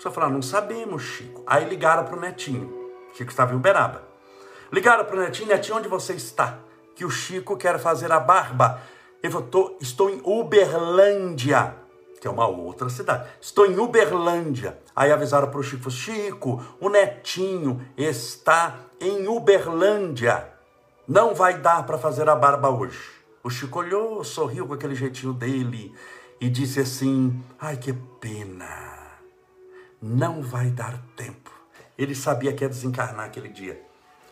Pessoa 0.00 0.14
falou: 0.14 0.30
Não 0.30 0.40
sabemos, 0.40 1.02
Chico. 1.02 1.42
Aí 1.46 1.68
ligaram 1.68 2.04
para 2.06 2.16
o 2.16 2.20
netinho. 2.20 2.90
Chico 3.12 3.30
estava 3.30 3.52
em 3.52 3.56
Uberaba. 3.56 4.02
Ligaram 4.72 5.04
para 5.04 5.14
o 5.14 5.20
netinho: 5.20 5.48
Netinho, 5.48 5.76
onde 5.76 5.88
você 5.88 6.14
está? 6.14 6.58
Que 6.96 7.04
o 7.04 7.10
Chico 7.10 7.54
quer 7.54 7.78
fazer 7.78 8.10
a 8.10 8.18
barba. 8.18 8.80
Ele 9.22 9.30
falou: 9.30 9.76
Estou 9.78 10.08
em 10.08 10.22
Uberlândia 10.24 11.76
que 12.18 12.28
é 12.28 12.30
uma 12.30 12.46
outra 12.46 12.90
cidade. 12.90 13.26
Estou 13.40 13.64
em 13.64 13.78
Uberlândia. 13.78 14.78
Aí 14.94 15.12
avisaram 15.12 15.50
para 15.50 15.60
o 15.60 15.62
Chico: 15.62 15.90
Chico, 15.90 16.64
o 16.80 16.88
netinho 16.88 17.86
está 17.94 18.78
em 18.98 19.28
Uberlândia. 19.28 20.48
Não 21.06 21.34
vai 21.34 21.58
dar 21.58 21.84
para 21.84 21.98
fazer 21.98 22.26
a 22.26 22.36
barba 22.36 22.70
hoje. 22.70 22.98
O 23.44 23.50
Chico 23.50 23.80
olhou, 23.80 24.24
sorriu 24.24 24.66
com 24.66 24.72
aquele 24.72 24.94
jeitinho 24.94 25.34
dele 25.34 25.94
e 26.40 26.48
disse 26.48 26.80
assim: 26.80 27.44
Ai, 27.60 27.76
que 27.76 27.92
pena. 27.92 28.99
Não 30.00 30.42
vai 30.42 30.70
dar 30.70 30.98
tempo. 31.16 31.50
Ele 31.98 32.14
sabia 32.14 32.52
que 32.52 32.64
ia 32.64 32.68
desencarnar 32.68 33.26
aquele 33.26 33.48
dia. 33.48 33.80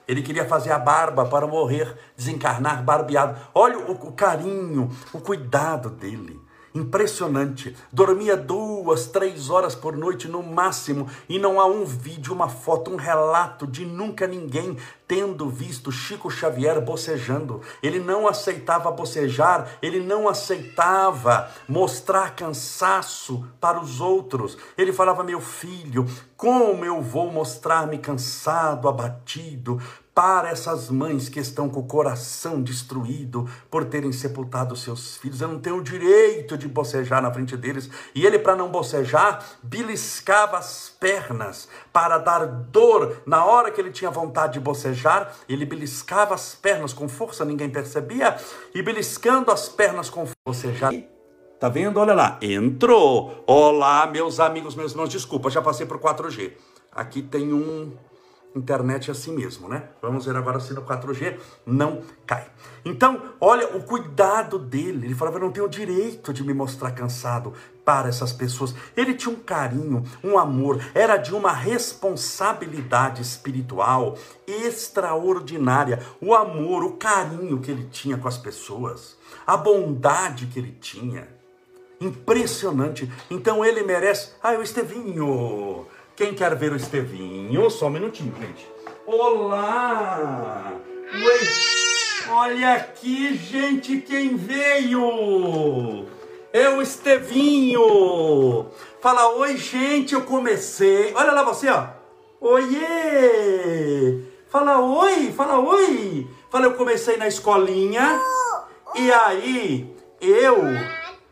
Ele 0.06 0.22
queria 0.22 0.46
fazer 0.46 0.72
a 0.72 0.78
barba 0.78 1.26
para 1.26 1.46
morrer, 1.46 1.94
desencarnar 2.16 2.82
barbeado. 2.82 3.38
Olha 3.54 3.78
o, 3.78 3.92
o 3.92 4.12
carinho, 4.12 4.90
o 5.12 5.20
cuidado 5.20 5.90
dele. 5.90 6.40
Impressionante. 6.74 7.74
Dormia 7.92 8.36
duas, 8.36 9.06
três 9.06 9.50
horas 9.50 9.74
por 9.74 9.96
noite 9.96 10.28
no 10.28 10.42
máximo 10.42 11.08
e 11.28 11.38
não 11.38 11.60
há 11.60 11.66
um 11.66 11.84
vídeo, 11.84 12.32
uma 12.32 12.48
foto, 12.48 12.90
um 12.90 12.96
relato 12.96 13.66
de 13.66 13.84
nunca 13.84 14.26
ninguém 14.26 14.76
tendo 15.08 15.48
visto 15.48 15.90
Chico 15.90 16.30
Xavier 16.30 16.78
bocejando. 16.82 17.62
Ele 17.82 17.98
não 17.98 18.28
aceitava 18.28 18.90
bocejar, 18.90 19.78
ele 19.80 20.00
não 20.00 20.28
aceitava 20.28 21.50
mostrar 21.66 22.36
cansaço 22.36 23.46
para 23.58 23.80
os 23.80 24.00
outros. 24.00 24.58
Ele 24.76 24.92
falava: 24.92 25.24
Meu 25.24 25.40
filho, 25.40 26.06
como 26.36 26.84
eu 26.84 27.00
vou 27.00 27.32
mostrar-me 27.32 27.96
cansado, 27.96 28.86
abatido? 28.86 29.80
Para 30.18 30.48
essas 30.48 30.90
mães 30.90 31.28
que 31.28 31.38
estão 31.38 31.68
com 31.68 31.78
o 31.78 31.86
coração 31.86 32.60
destruído 32.60 33.48
por 33.70 33.84
terem 33.84 34.10
sepultado 34.10 34.74
seus 34.74 35.16
filhos. 35.16 35.40
Eu 35.40 35.46
não 35.46 35.60
tenho 35.60 35.76
o 35.76 35.80
direito 35.80 36.58
de 36.58 36.66
bocejar 36.66 37.22
na 37.22 37.32
frente 37.32 37.56
deles. 37.56 37.88
E 38.12 38.26
ele, 38.26 38.36
para 38.36 38.56
não 38.56 38.68
bocejar, 38.68 39.46
beliscava 39.62 40.58
as 40.58 40.92
pernas 40.98 41.68
para 41.92 42.18
dar 42.18 42.46
dor. 42.46 43.22
Na 43.24 43.44
hora 43.44 43.70
que 43.70 43.80
ele 43.80 43.92
tinha 43.92 44.10
vontade 44.10 44.54
de 44.54 44.60
bocejar, 44.60 45.32
ele 45.48 45.64
beliscava 45.64 46.34
as 46.34 46.52
pernas 46.52 46.92
com 46.92 47.08
força, 47.08 47.44
ninguém 47.44 47.70
percebia, 47.70 48.36
e 48.74 48.82
beliscando 48.82 49.52
as 49.52 49.68
pernas 49.68 50.10
com 50.10 50.26
bocejar. 50.44 50.92
Tá 51.60 51.68
vendo? 51.68 52.00
Olha 52.00 52.14
lá, 52.14 52.38
entrou. 52.42 53.44
Olá, 53.46 54.04
meus 54.08 54.40
amigos, 54.40 54.74
meus 54.74 54.90
irmãos, 54.90 55.10
desculpa, 55.10 55.48
já 55.48 55.62
passei 55.62 55.86
por 55.86 56.00
4G. 56.00 56.54
Aqui 56.90 57.22
tem 57.22 57.52
um 57.52 57.92
internet 58.54 59.08
é 59.08 59.12
assim 59.12 59.34
mesmo, 59.34 59.68
né? 59.68 59.84
Vamos 60.00 60.26
ver 60.26 60.36
agora 60.36 60.60
se 60.60 60.72
no 60.72 60.82
4G 60.82 61.38
não 61.66 62.02
cai. 62.26 62.46
Então, 62.84 63.34
olha 63.40 63.76
o 63.76 63.82
cuidado 63.82 64.58
dele. 64.58 65.06
Ele 65.06 65.14
falava: 65.14 65.36
Eu 65.36 65.42
não 65.42 65.52
tenho 65.52 65.66
o 65.66 65.70
direito 65.70 66.32
de 66.32 66.42
me 66.42 66.54
mostrar 66.54 66.90
cansado 66.92 67.52
para 67.84 68.08
essas 68.08 68.32
pessoas. 68.32 68.74
Ele 68.96 69.14
tinha 69.14 69.34
um 69.34 69.38
carinho, 69.38 70.04
um 70.22 70.38
amor, 70.38 70.80
era 70.94 71.16
de 71.16 71.34
uma 71.34 71.52
responsabilidade 71.52 73.22
espiritual 73.22 74.16
extraordinária. 74.46 76.02
O 76.20 76.34
amor, 76.34 76.84
o 76.84 76.92
carinho 76.92 77.60
que 77.60 77.70
ele 77.70 77.88
tinha 77.90 78.18
com 78.18 78.28
as 78.28 78.38
pessoas, 78.38 79.16
a 79.46 79.56
bondade 79.56 80.46
que 80.46 80.58
ele 80.58 80.72
tinha. 80.72 81.28
Impressionante. 82.00 83.10
Então 83.30 83.64
ele 83.64 83.82
merece. 83.82 84.30
Ah, 84.42 84.52
o 84.52 84.62
Estevinho. 84.62 85.86
Quem 86.18 86.34
quer 86.34 86.52
ver 86.56 86.72
o 86.72 86.76
Estevinho? 86.76 87.70
Só 87.70 87.86
um 87.86 87.90
minutinho, 87.90 88.34
gente. 88.40 88.66
Olá! 89.06 90.72
Oi. 91.14 91.40
Olha 92.32 92.74
aqui, 92.74 93.36
gente, 93.36 93.98
quem 94.00 94.36
veio! 94.36 96.06
É 96.52 96.70
o 96.70 96.82
Estevinho! 96.82 98.66
Fala, 99.00 99.28
oi, 99.36 99.56
gente, 99.58 100.12
eu 100.12 100.22
comecei. 100.22 101.14
Olha 101.14 101.30
lá 101.30 101.44
você, 101.44 101.68
ó. 101.68 101.86
Oiê! 102.40 104.18
Fala 104.48 104.80
oi, 104.80 105.30
fala 105.30 105.60
oi. 105.60 106.26
Fala, 106.50 106.66
eu 106.66 106.74
comecei 106.74 107.16
na 107.16 107.28
escolinha. 107.28 108.20
E 108.96 109.12
aí, 109.12 109.94
eu. 110.20 110.56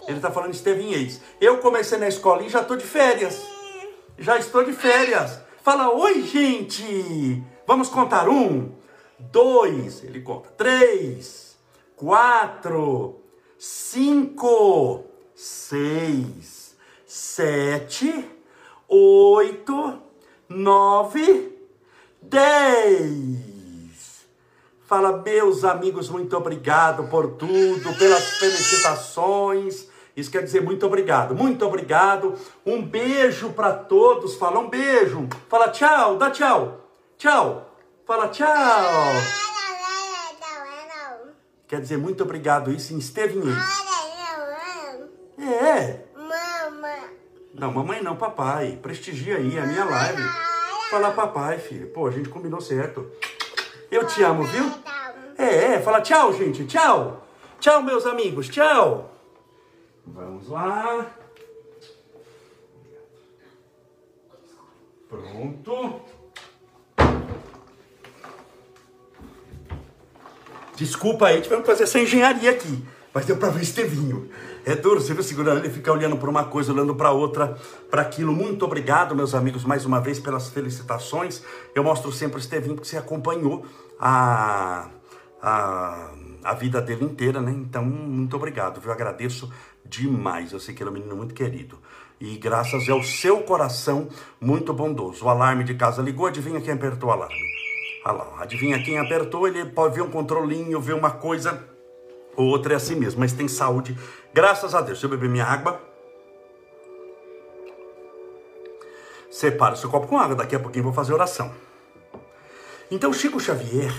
Ele 0.06 0.20
tá 0.20 0.30
falando 0.30 0.54
Estevinhês. 0.54 1.20
Eu 1.40 1.58
comecei 1.58 1.98
na 1.98 2.06
escolinha 2.06 2.46
e 2.46 2.52
já 2.52 2.62
tô 2.62 2.76
de 2.76 2.84
férias 2.84 3.55
já 4.18 4.38
estou 4.38 4.64
de 4.64 4.72
férias. 4.72 5.40
Fala, 5.62 5.90
oi, 5.90 6.22
gente. 6.22 7.42
Vamos 7.66 7.88
contar 7.88 8.28
um, 8.28 8.72
dois, 9.18 10.04
ele 10.04 10.20
conta, 10.20 10.50
três, 10.50 11.56
quatro, 11.96 13.20
cinco, 13.58 15.04
seis, 15.34 16.76
sete, 17.04 18.24
oito, 18.88 20.00
nove, 20.48 21.58
dez. 22.22 23.56
Fala, 24.86 25.20
meus 25.20 25.64
amigos, 25.64 26.08
muito 26.08 26.36
obrigado 26.36 27.08
por 27.10 27.32
tudo, 27.32 27.92
pelas 27.98 28.38
felicitações 28.38 29.88
isso 30.16 30.30
quer 30.30 30.42
dizer 30.42 30.62
muito 30.62 30.86
obrigado, 30.86 31.34
muito 31.34 31.66
obrigado. 31.66 32.34
Um 32.64 32.82
beijo 32.82 33.50
para 33.50 33.74
todos. 33.74 34.34
Fala 34.36 34.58
um 34.58 34.68
beijo. 34.68 35.28
Fala 35.46 35.68
tchau, 35.68 36.16
dá 36.16 36.30
tchau. 36.30 36.80
Tchau. 37.18 37.70
Fala 38.06 38.28
tchau. 38.28 38.46
Quer 41.68 41.80
dizer 41.82 41.98
muito 41.98 42.22
obrigado. 42.22 42.72
Isso 42.72 42.94
em 42.94 42.98
Estevinhês. 42.98 43.58
É. 45.38 46.00
Não, 47.52 47.70
mamãe 47.72 48.02
não, 48.02 48.16
papai. 48.16 48.78
Prestigia 48.80 49.36
aí 49.36 49.58
a 49.58 49.66
minha 49.66 49.84
live. 49.84 50.22
Fala 50.90 51.10
papai, 51.10 51.58
filho. 51.58 51.88
Pô, 51.88 52.06
a 52.06 52.10
gente 52.10 52.30
combinou 52.30 52.60
certo. 52.62 53.10
Eu 53.90 54.06
te 54.06 54.22
amo, 54.22 54.44
viu? 54.44 54.70
É, 55.36 55.74
é. 55.74 55.80
Fala 55.80 56.00
tchau, 56.00 56.32
gente. 56.32 56.64
Tchau. 56.64 57.26
Tchau, 57.60 57.82
meus 57.82 58.06
amigos. 58.06 58.48
Tchau. 58.48 59.15
Vamos 60.06 60.48
lá. 60.48 61.06
Pronto. 65.08 66.00
Desculpa 70.76 71.28
aí, 71.28 71.40
tivemos 71.40 71.64
que 71.64 71.70
fazer 71.70 71.84
essa 71.84 71.98
engenharia 71.98 72.50
aqui. 72.50 72.84
Mas 73.12 73.24
deu 73.24 73.36
para 73.38 73.48
ver 73.48 73.62
Estevinho. 73.62 74.28
É 74.64 74.76
duro, 74.76 75.00
você 75.00 75.14
viu 75.14 75.22
segurando 75.22 75.60
ele, 75.60 75.70
ficar 75.70 75.92
olhando 75.92 76.18
para 76.18 76.28
uma 76.28 76.44
coisa, 76.44 76.70
olhando 76.70 76.94
para 76.94 77.12
outra, 77.12 77.56
para 77.90 78.02
aquilo. 78.02 78.30
Muito 78.30 78.64
obrigado, 78.64 79.16
meus 79.16 79.34
amigos, 79.34 79.64
mais 79.64 79.86
uma 79.86 80.00
vez 80.00 80.20
pelas 80.20 80.50
felicitações. 80.50 81.42
Eu 81.74 81.82
mostro 81.82 82.12
sempre 82.12 82.36
o 82.36 82.40
Estevinho 82.40 82.74
porque 82.74 82.88
você 82.88 82.98
acompanhou 82.98 83.64
a, 83.98 84.88
a, 85.40 86.10
a 86.44 86.54
vida 86.54 86.82
dele 86.82 87.04
inteira, 87.04 87.40
né? 87.40 87.52
Então, 87.52 87.84
muito 87.84 88.36
obrigado, 88.36 88.80
viu? 88.80 88.92
Agradeço 88.92 89.50
demais. 89.88 90.52
Eu 90.52 90.60
sei 90.60 90.74
que 90.74 90.82
ele 90.82 90.88
é 90.88 90.92
um 90.92 90.94
menino 90.94 91.16
muito 91.16 91.34
querido. 91.34 91.78
E 92.20 92.36
graças 92.36 92.88
ao 92.88 93.02
seu 93.02 93.42
coração 93.42 94.08
muito 94.40 94.72
bondoso. 94.72 95.24
O 95.24 95.28
alarme 95.28 95.64
de 95.64 95.74
casa 95.74 96.02
ligou, 96.02 96.26
adivinha 96.26 96.60
quem 96.60 96.74
apertou 96.74 97.10
o 97.10 97.12
alarme? 97.12 97.36
Olha 98.04 98.16
lá, 98.18 98.42
adivinha 98.42 98.82
quem 98.82 98.98
apertou? 98.98 99.46
Ele 99.46 99.66
pode 99.66 99.94
ver 99.94 100.02
um 100.02 100.10
controlinho, 100.10 100.80
ver 100.80 100.94
uma 100.94 101.10
coisa 101.10 101.76
ou 102.36 102.48
outra 102.48 102.74
é 102.74 102.76
assim 102.76 102.94
mesmo, 102.94 103.20
mas 103.20 103.32
tem 103.32 103.48
saúde, 103.48 103.98
graças 104.32 104.74
a 104.74 104.80
Deus. 104.80 104.98
Deixa 105.00 105.06
eu 105.06 105.10
beber 105.10 105.28
minha 105.28 105.44
água. 105.44 105.80
Separa 109.30 109.74
seu 109.74 109.90
copo 109.90 110.06
com 110.06 110.18
água, 110.18 110.36
daqui 110.36 110.54
a 110.54 110.60
pouquinho 110.60 110.84
vou 110.84 110.92
fazer 110.92 111.12
oração. 111.14 111.52
Então, 112.90 113.12
Chico 113.12 113.40
Xavier, 113.40 113.92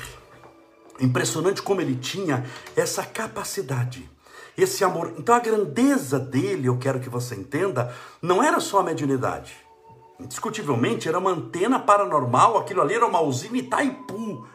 impressionante 0.99 1.61
como 1.61 1.81
ele 1.81 1.95
tinha 1.95 2.45
essa 2.75 3.03
capacidade, 3.03 4.09
esse 4.57 4.83
amor. 4.83 5.13
Então, 5.17 5.35
a 5.35 5.39
grandeza 5.39 6.19
dele, 6.19 6.67
eu 6.67 6.77
quero 6.77 6.99
que 6.99 7.09
você 7.09 7.35
entenda, 7.35 7.93
não 8.21 8.43
era 8.43 8.59
só 8.59 8.79
a 8.79 8.83
mediunidade. 8.83 9.55
Indiscutivelmente, 10.19 11.07
era 11.07 11.19
uma 11.19 11.31
antena 11.31 11.79
paranormal, 11.79 12.57
aquilo 12.57 12.81
ali 12.81 12.95
era 12.95 13.05
uma 13.05 13.21
usina 13.21 13.57
Itaipu 13.57 14.47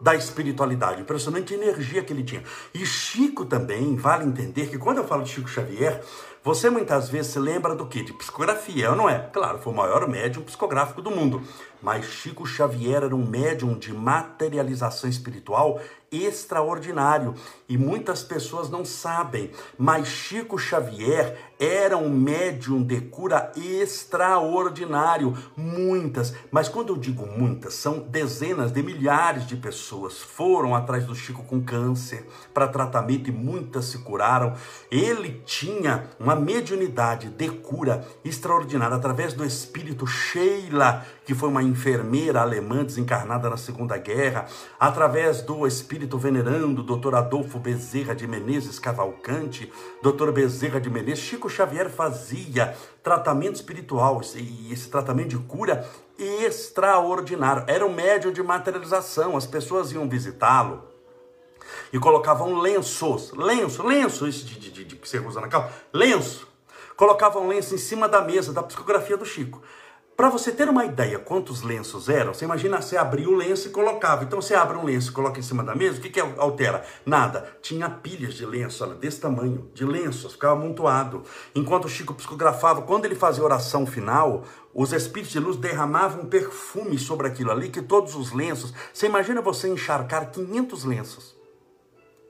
da 0.00 0.14
espiritualidade, 0.14 1.02
impressionante 1.02 1.54
energia 1.54 2.02
que 2.02 2.12
ele 2.12 2.24
tinha. 2.24 2.42
E 2.72 2.84
Chico 2.84 3.44
também, 3.44 3.96
vale 3.96 4.24
entender 4.24 4.68
que 4.68 4.78
quando 4.78 4.98
eu 4.98 5.04
falo 5.04 5.22
de 5.22 5.30
Chico 5.30 5.48
Xavier, 5.48 6.02
você 6.42 6.68
muitas 6.68 7.08
vezes 7.08 7.32
se 7.32 7.38
lembra 7.38 7.74
do 7.74 7.86
que? 7.86 8.02
De 8.02 8.12
psicografia, 8.12 8.94
não 8.94 9.08
é? 9.08 9.18
Claro, 9.32 9.58
foi 9.58 9.72
o 9.72 9.76
maior 9.76 10.06
médium 10.08 10.42
psicográfico 10.42 11.00
do 11.00 11.10
mundo. 11.10 11.42
Mas 11.84 12.06
Chico 12.06 12.46
Xavier 12.46 13.02
era 13.02 13.14
um 13.14 13.26
médium 13.26 13.78
de 13.78 13.92
materialização 13.92 15.10
espiritual 15.10 15.78
extraordinário 16.22 17.34
e 17.68 17.76
muitas 17.76 18.22
pessoas 18.22 18.70
não 18.70 18.84
sabem, 18.84 19.50
mas 19.76 20.06
Chico 20.06 20.58
Xavier 20.58 21.36
era 21.58 21.96
um 21.96 22.10
médium 22.10 22.82
de 22.82 23.00
cura 23.00 23.50
extraordinário, 23.56 25.36
muitas, 25.56 26.34
mas 26.50 26.68
quando 26.68 26.90
eu 26.90 26.96
digo 26.96 27.26
muitas, 27.26 27.74
são 27.74 28.00
dezenas 28.00 28.70
de 28.70 28.82
milhares 28.82 29.46
de 29.46 29.56
pessoas 29.56 30.18
foram 30.18 30.74
atrás 30.74 31.04
do 31.04 31.14
Chico 31.14 31.42
com 31.44 31.62
câncer 31.62 32.26
para 32.52 32.68
tratamento 32.68 33.28
e 33.28 33.32
muitas 33.32 33.86
se 33.86 33.98
curaram. 33.98 34.54
Ele 34.90 35.42
tinha 35.44 36.08
uma 36.20 36.36
mediunidade 36.36 37.28
de 37.28 37.48
cura 37.48 38.06
extraordinária 38.24 38.96
através 38.96 39.32
do 39.32 39.44
espírito 39.44 40.06
Sheila, 40.06 41.04
que 41.24 41.34
foi 41.34 41.48
uma 41.48 41.62
enfermeira 41.62 42.40
alemã 42.40 42.84
desencarnada 42.84 43.48
na 43.48 43.56
Segunda 43.56 43.96
Guerra, 43.96 44.46
através 44.78 45.42
do 45.42 45.66
espírito 45.66 46.18
venerando 46.18 46.82
Dr. 46.82 47.14
Adolfo 47.14 47.58
Bezerra 47.58 48.14
de 48.14 48.26
Menezes 48.26 48.78
Cavalcante, 48.78 49.72
Dr. 50.02 50.30
Bezerra 50.30 50.80
de 50.80 50.90
Menezes, 50.90 51.24
Chico 51.24 51.48
Xavier 51.48 51.88
fazia 51.90 52.76
tratamento 53.02 53.56
espiritual 53.56 54.20
e 54.36 54.72
esse 54.72 54.88
tratamento 54.88 55.28
de 55.28 55.38
cura 55.38 55.88
extraordinário. 56.18 57.64
Era 57.66 57.84
um 57.84 57.92
médium 57.92 58.32
de 58.32 58.42
materialização, 58.42 59.36
as 59.36 59.46
pessoas 59.46 59.92
iam 59.92 60.08
visitá-lo 60.08 60.94
e 61.92 61.98
colocavam 61.98 62.58
lenços, 62.58 63.32
lenço, 63.32 63.82
lenço, 63.86 64.26
isso 64.26 64.44
de, 64.44 64.58
de, 64.58 64.70
de, 64.70 64.84
de 64.84 64.96
que 64.96 65.08
você 65.08 65.18
usa 65.18 65.40
na 65.40 65.48
calça, 65.48 65.72
lenço, 65.92 66.46
colocavam 66.96 67.48
lenço 67.48 67.74
em 67.74 67.78
cima 67.78 68.08
da 68.08 68.20
mesa 68.20 68.52
da 68.52 68.62
psicografia 68.62 69.16
do 69.16 69.24
Chico. 69.24 69.62
Para 70.16 70.28
você 70.28 70.52
ter 70.52 70.68
uma 70.68 70.84
ideia 70.84 71.18
quantos 71.18 71.62
lenços 71.62 72.08
eram, 72.08 72.32
você 72.32 72.44
imagina 72.44 72.80
você 72.80 72.96
abrir 72.96 73.26
o 73.26 73.34
lenço 73.34 73.66
e 73.66 73.70
colocava. 73.72 74.22
Então 74.22 74.40
você 74.40 74.54
abre 74.54 74.76
um 74.76 74.84
lenço 74.84 75.10
e 75.10 75.12
coloca 75.12 75.40
em 75.40 75.42
cima 75.42 75.64
da 75.64 75.74
mesa, 75.74 75.98
o 75.98 76.00
que, 76.00 76.08
que 76.08 76.20
altera? 76.20 76.84
Nada. 77.04 77.56
Tinha 77.60 77.90
pilhas 77.90 78.34
de 78.34 78.46
lenço, 78.46 78.84
olha, 78.84 78.94
desse 78.94 79.20
tamanho, 79.20 79.68
de 79.74 79.84
lenços, 79.84 80.34
ficava 80.34 80.54
amontoado. 80.54 81.24
Enquanto 81.52 81.86
o 81.86 81.88
Chico 81.88 82.14
psicografava, 82.14 82.82
quando 82.82 83.06
ele 83.06 83.16
fazia 83.16 83.42
oração 83.42 83.84
final, 83.84 84.44
os 84.72 84.92
espíritos 84.92 85.32
de 85.32 85.40
luz 85.40 85.56
derramavam 85.56 86.22
um 86.22 86.26
perfume 86.26 86.96
sobre 86.96 87.26
aquilo 87.26 87.50
ali, 87.50 87.68
que 87.68 87.82
todos 87.82 88.14
os 88.14 88.30
lenços. 88.30 88.72
Você 88.92 89.06
imagina 89.06 89.42
você 89.42 89.68
encharcar 89.68 90.30
500 90.30 90.84
lenços 90.84 91.33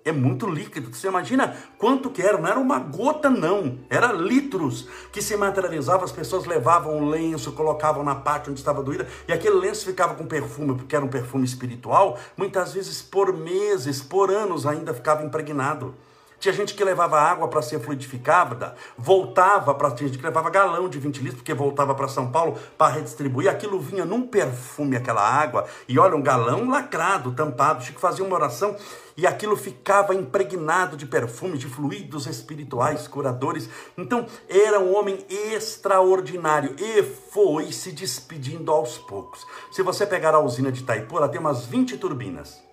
é 0.05 0.13
muito 0.13 0.47
líquido. 0.47 0.95
Você 0.95 1.09
imagina 1.09 1.57
quanto 1.79 2.11
que 2.11 2.21
era? 2.21 2.37
Não 2.37 2.49
era 2.49 2.61
uma 2.61 2.79
gota, 2.79 3.31
não. 3.31 3.79
Era 3.89 4.13
litros 4.13 4.87
que 5.11 5.23
se 5.23 5.37
materializavam. 5.37 6.05
As 6.05 6.13
pessoas 6.13 6.45
levavam 6.45 6.99
o 6.99 7.09
lenço, 7.09 7.53
colocavam 7.53 8.05
na 8.05 8.15
parte 8.15 8.51
onde 8.51 8.61
estava 8.61 8.83
doída, 8.83 9.09
e 9.27 9.33
aquele 9.33 9.57
lenço 9.57 9.87
ficava 9.87 10.15
com 10.15 10.27
perfume, 10.27 10.75
porque 10.75 10.95
era 10.95 11.05
um 11.05 11.09
perfume 11.09 11.45
espiritual. 11.45 12.19
Muitas 12.37 12.75
vezes, 12.75 13.01
por 13.01 13.33
meses, 13.33 14.03
por 14.03 14.31
anos, 14.31 14.67
ainda 14.67 14.93
ficava 14.93 15.25
impregnado. 15.25 15.95
Tinha 16.39 16.53
gente 16.53 16.75
que 16.75 16.85
levava 16.85 17.19
água 17.19 17.49
para 17.49 17.63
ser 17.63 17.81
fluidificada, 17.81 18.75
voltava 18.99 19.75
para. 19.75 19.91
Tinha 19.93 20.09
gente 20.09 20.19
que 20.19 20.25
levava 20.27 20.51
galão 20.51 20.91
de 20.91 20.99
20 20.99 21.19
litros, 21.21 21.37
porque 21.37 21.55
voltava 21.55 21.95
para 21.95 22.07
São 22.07 22.31
Paulo 22.31 22.59
para 22.77 22.93
redistribuir. 22.93 23.51
Aquilo 23.51 23.81
vinha 23.81 24.05
num 24.05 24.27
perfume, 24.27 24.95
aquela 24.95 25.23
água. 25.23 25.65
E 25.89 25.99
olha, 25.99 26.15
um 26.15 26.21
galão 26.21 26.69
lacrado, 26.69 27.33
tampado. 27.33 27.83
Chico 27.83 27.99
fazia 27.99 28.23
uma 28.23 28.35
oração 28.35 28.77
e 29.17 29.27
aquilo 29.27 29.57
ficava 29.57 30.15
impregnado 30.15 30.97
de 30.97 31.07
perfume, 31.07 31.59
de 31.59 31.69
fluidos 31.69 32.27
espirituais 32.27 33.07
curadores. 33.07 33.69
Então, 33.97 34.27
era 34.49 34.81
um 34.81 34.97
homem 34.97 35.25
extraordinário 35.29 36.75
e 36.79 37.03
foi 37.03 37.71
se 37.71 37.93
despedindo 37.93 38.73
aos 38.73 38.99
poucos. 38.99 39.47
Se 39.71 39.83
você 39.83 40.07
pegar 40.07 40.35
a 40.35 40.41
usina 40.41 40.73
de 40.73 40.81
Itaipu, 40.81 41.17
ela 41.17 41.29
tem 41.29 41.41
umas 41.41 41.67
20 41.67 41.97
turbinas. 41.99 42.64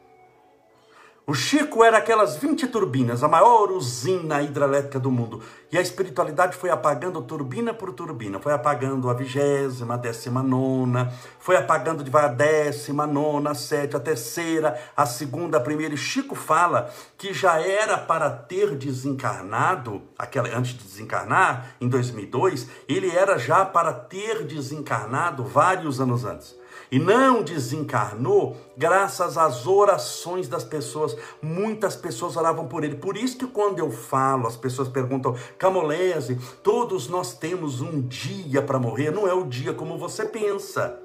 O 1.32 1.34
Chico 1.34 1.82
era 1.82 1.98
aquelas 1.98 2.36
20 2.36 2.68
turbinas, 2.68 3.24
a 3.24 3.28
maior 3.30 3.72
usina 3.72 4.42
hidrelétrica 4.42 5.00
do 5.00 5.10
mundo. 5.10 5.42
E 5.72 5.78
a 5.78 5.82
espiritualidade 5.82 6.58
foi 6.58 6.70
apagando 6.70 7.22
turbina 7.22 7.74
por 7.74 7.94
turbina, 7.94 8.38
foi 8.38 8.52
apagando 8.52 9.10
a 9.10 9.14
vigésima, 9.14 9.94
a 9.94 9.98
décima 9.98 10.44
nona, 10.44 11.14
foi 11.40 11.56
apagando 11.56 12.04
de 12.04 12.12
a 12.14 12.28
décima 12.28 13.08
nona, 13.08 13.52
a 13.52 13.56
sétima, 13.56 13.98
a 13.98 14.04
terceira, 14.04 14.78
a 14.94 15.06
segunda, 15.06 15.56
a 15.56 15.62
primeira. 15.62 15.94
E 15.94 15.98
Chico 15.98 16.36
fala 16.36 16.94
que 17.18 17.34
já 17.34 17.62
era 17.62 17.98
para 17.98 18.30
ter 18.30 18.76
desencarnado, 18.76 20.02
aquela, 20.20 20.50
antes 20.50 20.74
de 20.74 20.84
desencarnar, 20.84 21.76
em 21.80 21.88
2002, 21.88 22.68
ele 22.90 23.10
era 23.10 23.40
já 23.40 23.64
para 23.64 23.94
ter 23.94 24.44
desencarnado 24.44 25.46
vários 25.46 26.02
anos 26.02 26.26
antes 26.26 26.60
e 26.92 27.00
não 27.00 27.42
desencarnou 27.42 28.58
graças 28.78 29.38
às 29.38 29.66
orações 29.66 30.48
das 30.50 30.64
pessoas. 30.64 31.16
Muitas 31.42 31.96
pessoas 31.96 32.36
oravam 32.36 32.68
por 32.68 32.84
ele. 32.84 32.96
Por 32.96 33.16
isso 33.16 33.38
que 33.38 33.48
quando 33.48 33.80
eu 33.80 33.90
falo, 33.90 34.46
as 34.46 34.58
pessoas 34.58 34.90
perguntam: 34.90 35.36
Camolese, 35.58 36.38
todos 36.62 37.08
nós 37.08 37.34
temos 37.34 37.80
um 37.80 38.02
dia 38.02 38.62
para 38.62 38.78
morrer. 38.78 39.12
Não 39.12 39.28
é 39.28 39.34
o 39.34 39.46
dia 39.46 39.74
como 39.74 39.98
você 39.98 40.26
pensa. 40.26 41.00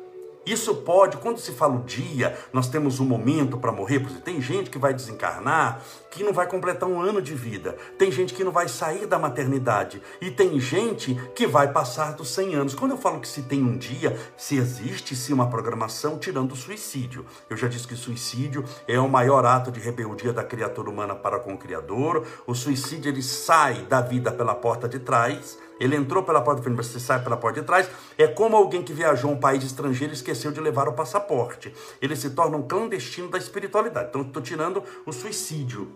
Isso 0.47 0.73
pode, 0.77 1.17
quando 1.17 1.39
se 1.39 1.51
fala 1.51 1.75
o 1.75 1.83
dia, 1.83 2.39
nós 2.53 2.69
temos 2.69 3.01
um 3.01 3.05
momento 3.05 3.59
para 3.59 3.73
morrer, 3.73 3.99
porque 3.99 4.21
tem 4.21 4.41
gente 4.41 4.71
que 4.71 4.79
vai 4.79 4.95
desencarnar, 4.95 5.83
que 6.09 6.23
não 6.23 6.33
vai 6.33 6.47
completar 6.47 6.89
um 6.89 7.01
ano 7.01 7.21
de 7.21 7.35
vida, 7.35 7.77
tem 7.99 8.13
gente 8.13 8.33
que 8.33 8.45
não 8.45 8.53
vai 8.53 8.69
sair 8.69 9.07
da 9.07 9.19
maternidade, 9.19 10.01
e 10.21 10.31
tem 10.31 10.59
gente 10.61 11.15
que 11.35 11.49
vai 11.49 11.73
passar 11.73 12.13
dos 12.13 12.29
100 12.29 12.55
anos. 12.55 12.75
Quando 12.77 12.93
eu 12.93 12.97
falo 12.97 13.21
que 13.21 13.27
se 13.27 13.43
tem 13.43 13.61
um 13.61 13.77
dia, 13.77 14.17
se 14.37 14.57
existe 14.57 15.17
sim 15.17 15.33
uma 15.33 15.51
programação 15.51 16.17
tirando 16.17 16.53
o 16.53 16.57
suicídio. 16.57 17.27
Eu 17.51 17.57
já 17.57 17.67
disse 17.67 17.89
que 17.89 17.97
suicídio 17.97 18.65
é 18.87 19.01
o 19.01 19.09
maior 19.09 19.45
ato 19.45 19.73
de 19.73 19.81
rebeldia 19.81 20.33
da 20.33 20.45
criatura 20.45 20.89
humana 20.89 21.15
para 21.15 21.41
com 21.41 21.55
o 21.55 21.59
Criador. 21.59 22.25
O 22.47 22.55
suicídio 22.55 23.11
ele 23.11 23.23
sai 23.23 23.83
da 23.87 24.01
vida 24.01 24.31
pela 24.31 24.55
porta 24.55 24.89
de 24.89 25.01
trás 25.01 25.59
ele 25.79 25.97
entrou 25.97 26.23
pela 26.23 26.41
porta 26.41 26.61
de 26.61 26.65
frente, 26.65 26.77
você 26.77 26.99
sai 26.99 27.23
pela 27.23 27.37
porta 27.37 27.61
de 27.61 27.67
trás. 27.67 27.89
É 28.17 28.27
como 28.27 28.57
alguém 28.57 28.83
que 28.83 28.93
viajou 28.93 29.31
a 29.31 29.35
um 29.35 29.41
país 29.41 29.63
estrangeiro 29.63 30.13
e 30.13 30.17
esqueceu 30.17 30.51
de 30.51 30.61
levar 30.61 30.89
o 30.89 30.93
passaporte. 30.93 31.73
Ele 32.01 32.17
se 32.17 32.31
torna 32.31 32.57
um 32.57 32.63
clandestino 32.63 33.29
da 33.29 33.39
espiritualidade. 33.39 34.09
Então, 34.09 34.23
estou 34.23 34.43
tirando 34.43 34.83
o 35.05 35.13
suicídio 35.13 35.93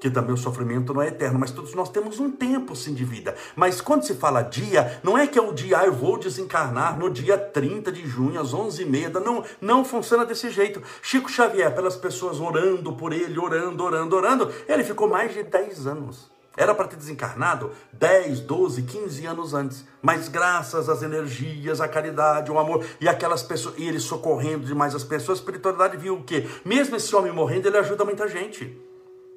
que 0.00 0.08
também 0.08 0.32
o 0.32 0.36
sofrimento 0.36 0.94
não 0.94 1.02
é 1.02 1.08
eterno, 1.08 1.38
mas 1.38 1.50
todos 1.50 1.74
nós 1.74 1.88
temos 1.88 2.20
um 2.20 2.30
tempo 2.30 2.76
sim 2.76 2.94
de 2.94 3.04
vida. 3.04 3.34
Mas 3.56 3.80
quando 3.80 4.04
se 4.04 4.14
fala 4.14 4.42
dia, 4.42 5.00
não 5.02 5.18
é 5.18 5.26
que 5.26 5.38
é 5.38 5.42
o 5.42 5.52
dia, 5.52 5.80
ah, 5.80 5.86
eu 5.86 5.92
vou 5.92 6.16
desencarnar 6.18 6.98
no 6.98 7.10
dia 7.10 7.36
30 7.36 7.90
de 7.90 8.06
junho, 8.06 8.40
às 8.40 8.54
11h30, 8.54 9.14
não, 9.14 9.44
não 9.60 9.84
funciona 9.84 10.24
desse 10.24 10.50
jeito. 10.50 10.80
Chico 11.02 11.28
Xavier, 11.28 11.74
pelas 11.74 11.96
pessoas 11.96 12.38
orando 12.38 12.92
por 12.92 13.12
ele, 13.12 13.38
orando, 13.38 13.82
orando, 13.82 14.16
orando, 14.16 14.52
ele 14.68 14.84
ficou 14.84 15.08
mais 15.08 15.34
de 15.34 15.42
10 15.42 15.86
anos 15.86 16.37
Era 16.58 16.74
para 16.74 16.88
ter 16.88 16.96
desencarnado 16.96 17.70
10, 17.92 18.40
12, 18.40 18.82
15 18.82 19.26
anos 19.26 19.54
antes. 19.54 19.84
Mas 20.02 20.28
graças 20.28 20.88
às 20.88 21.04
energias, 21.04 21.80
à 21.80 21.86
caridade, 21.86 22.50
ao 22.50 22.58
amor 22.58 22.84
e 23.00 23.08
aquelas 23.08 23.44
pessoas, 23.44 23.76
e 23.78 23.86
ele 23.86 24.00
socorrendo 24.00 24.66
demais 24.66 24.92
as 24.92 25.04
pessoas, 25.04 25.38
a 25.38 25.40
espiritualidade 25.40 25.96
viu 25.96 26.16
o 26.16 26.24
quê? 26.24 26.48
Mesmo 26.64 26.96
esse 26.96 27.14
homem 27.14 27.30
morrendo, 27.30 27.68
ele 27.68 27.78
ajuda 27.78 28.04
muita 28.04 28.26
gente. 28.26 28.76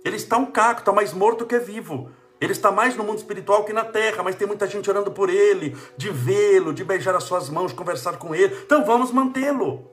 Ele 0.04 0.16
está 0.16 0.36
um 0.36 0.48
caco, 0.48 0.80
está 0.80 0.92
mais 0.92 1.14
morto 1.14 1.46
que 1.46 1.60
vivo. 1.60 2.10
Ele 2.42 2.54
está 2.54 2.72
mais 2.72 2.96
no 2.96 3.04
mundo 3.04 3.20
espiritual 3.20 3.64
que 3.66 3.72
na 3.72 3.86
terra, 3.86 4.24
mas 4.24 4.36
tem 4.36 4.48
muita 4.48 4.66
gente 4.66 4.90
orando 4.90 5.12
por 5.12 5.30
ele, 5.30 5.78
de 5.96 6.10
vê-lo, 6.10 6.74
de 6.74 6.84
beijar 6.84 7.16
as 7.16 7.24
suas 7.24 7.50
mãos, 7.50 7.72
conversar 7.72 8.18
com 8.18 8.34
ele. 8.34 8.52
Então 8.66 8.84
vamos 8.84 9.12
mantê-lo. 9.12 9.88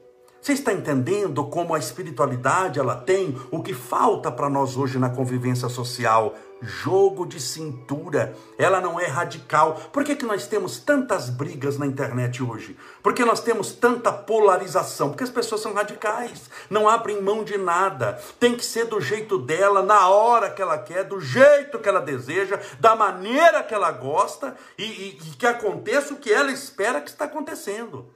Você 0.49 0.55
está 0.55 0.73
entendendo 0.73 1.45
como 1.45 1.75
a 1.75 1.79
espiritualidade 1.79 2.81
ela 2.81 2.97
tem 2.97 3.39
o 3.51 3.63
que 3.63 3.75
falta 3.75 4.33
para 4.33 4.49
nós 4.49 4.79
hoje 4.79 4.99
na 4.99 5.11
convivência 5.11 5.69
social? 5.69 6.35
Jogo 6.63 7.27
de 7.27 7.39
cintura, 7.39 8.35
ela 8.57 8.81
não 8.81 8.99
é 8.99 9.05
radical. 9.05 9.75
Por 9.93 10.03
que, 10.03 10.17
que 10.17 10.25
nós 10.25 10.47
temos 10.47 10.79
tantas 10.79 11.29
brigas 11.29 11.77
na 11.77 11.85
internet 11.85 12.43
hoje? 12.43 12.79
Por 13.03 13.13
que 13.13 13.27
nós 13.27 13.41
temos 13.41 13.73
tanta 13.73 14.11
polarização? 14.11 15.11
Porque 15.11 15.25
as 15.25 15.29
pessoas 15.29 15.61
são 15.61 15.75
radicais, 15.75 16.49
não 16.71 16.89
abrem 16.89 17.21
mão 17.21 17.45
de 17.45 17.59
nada. 17.59 18.19
Tem 18.41 18.57
que 18.57 18.65
ser 18.65 18.87
do 18.87 19.03
jeito 19.03 19.39
dela, 19.39 19.83
na 19.83 20.09
hora 20.09 20.49
que 20.49 20.63
ela 20.63 20.79
quer, 20.79 21.05
do 21.05 21.21
jeito 21.21 21.79
que 21.79 21.91
ela 21.91 22.01
deseja, 22.01 22.59
da 22.81 22.97
maneira 22.97 23.63
que 23.63 23.75
ela 23.75 23.93
gosta 23.93 24.57
e, 24.79 24.83
e, 24.83 25.09
e 25.27 25.37
que 25.37 25.47
aconteça 25.47 26.15
o 26.15 26.17
que 26.17 26.33
ela 26.33 26.51
espera 26.51 27.03
que 27.03 27.11
está 27.11 27.27
acontecendo 27.27 28.07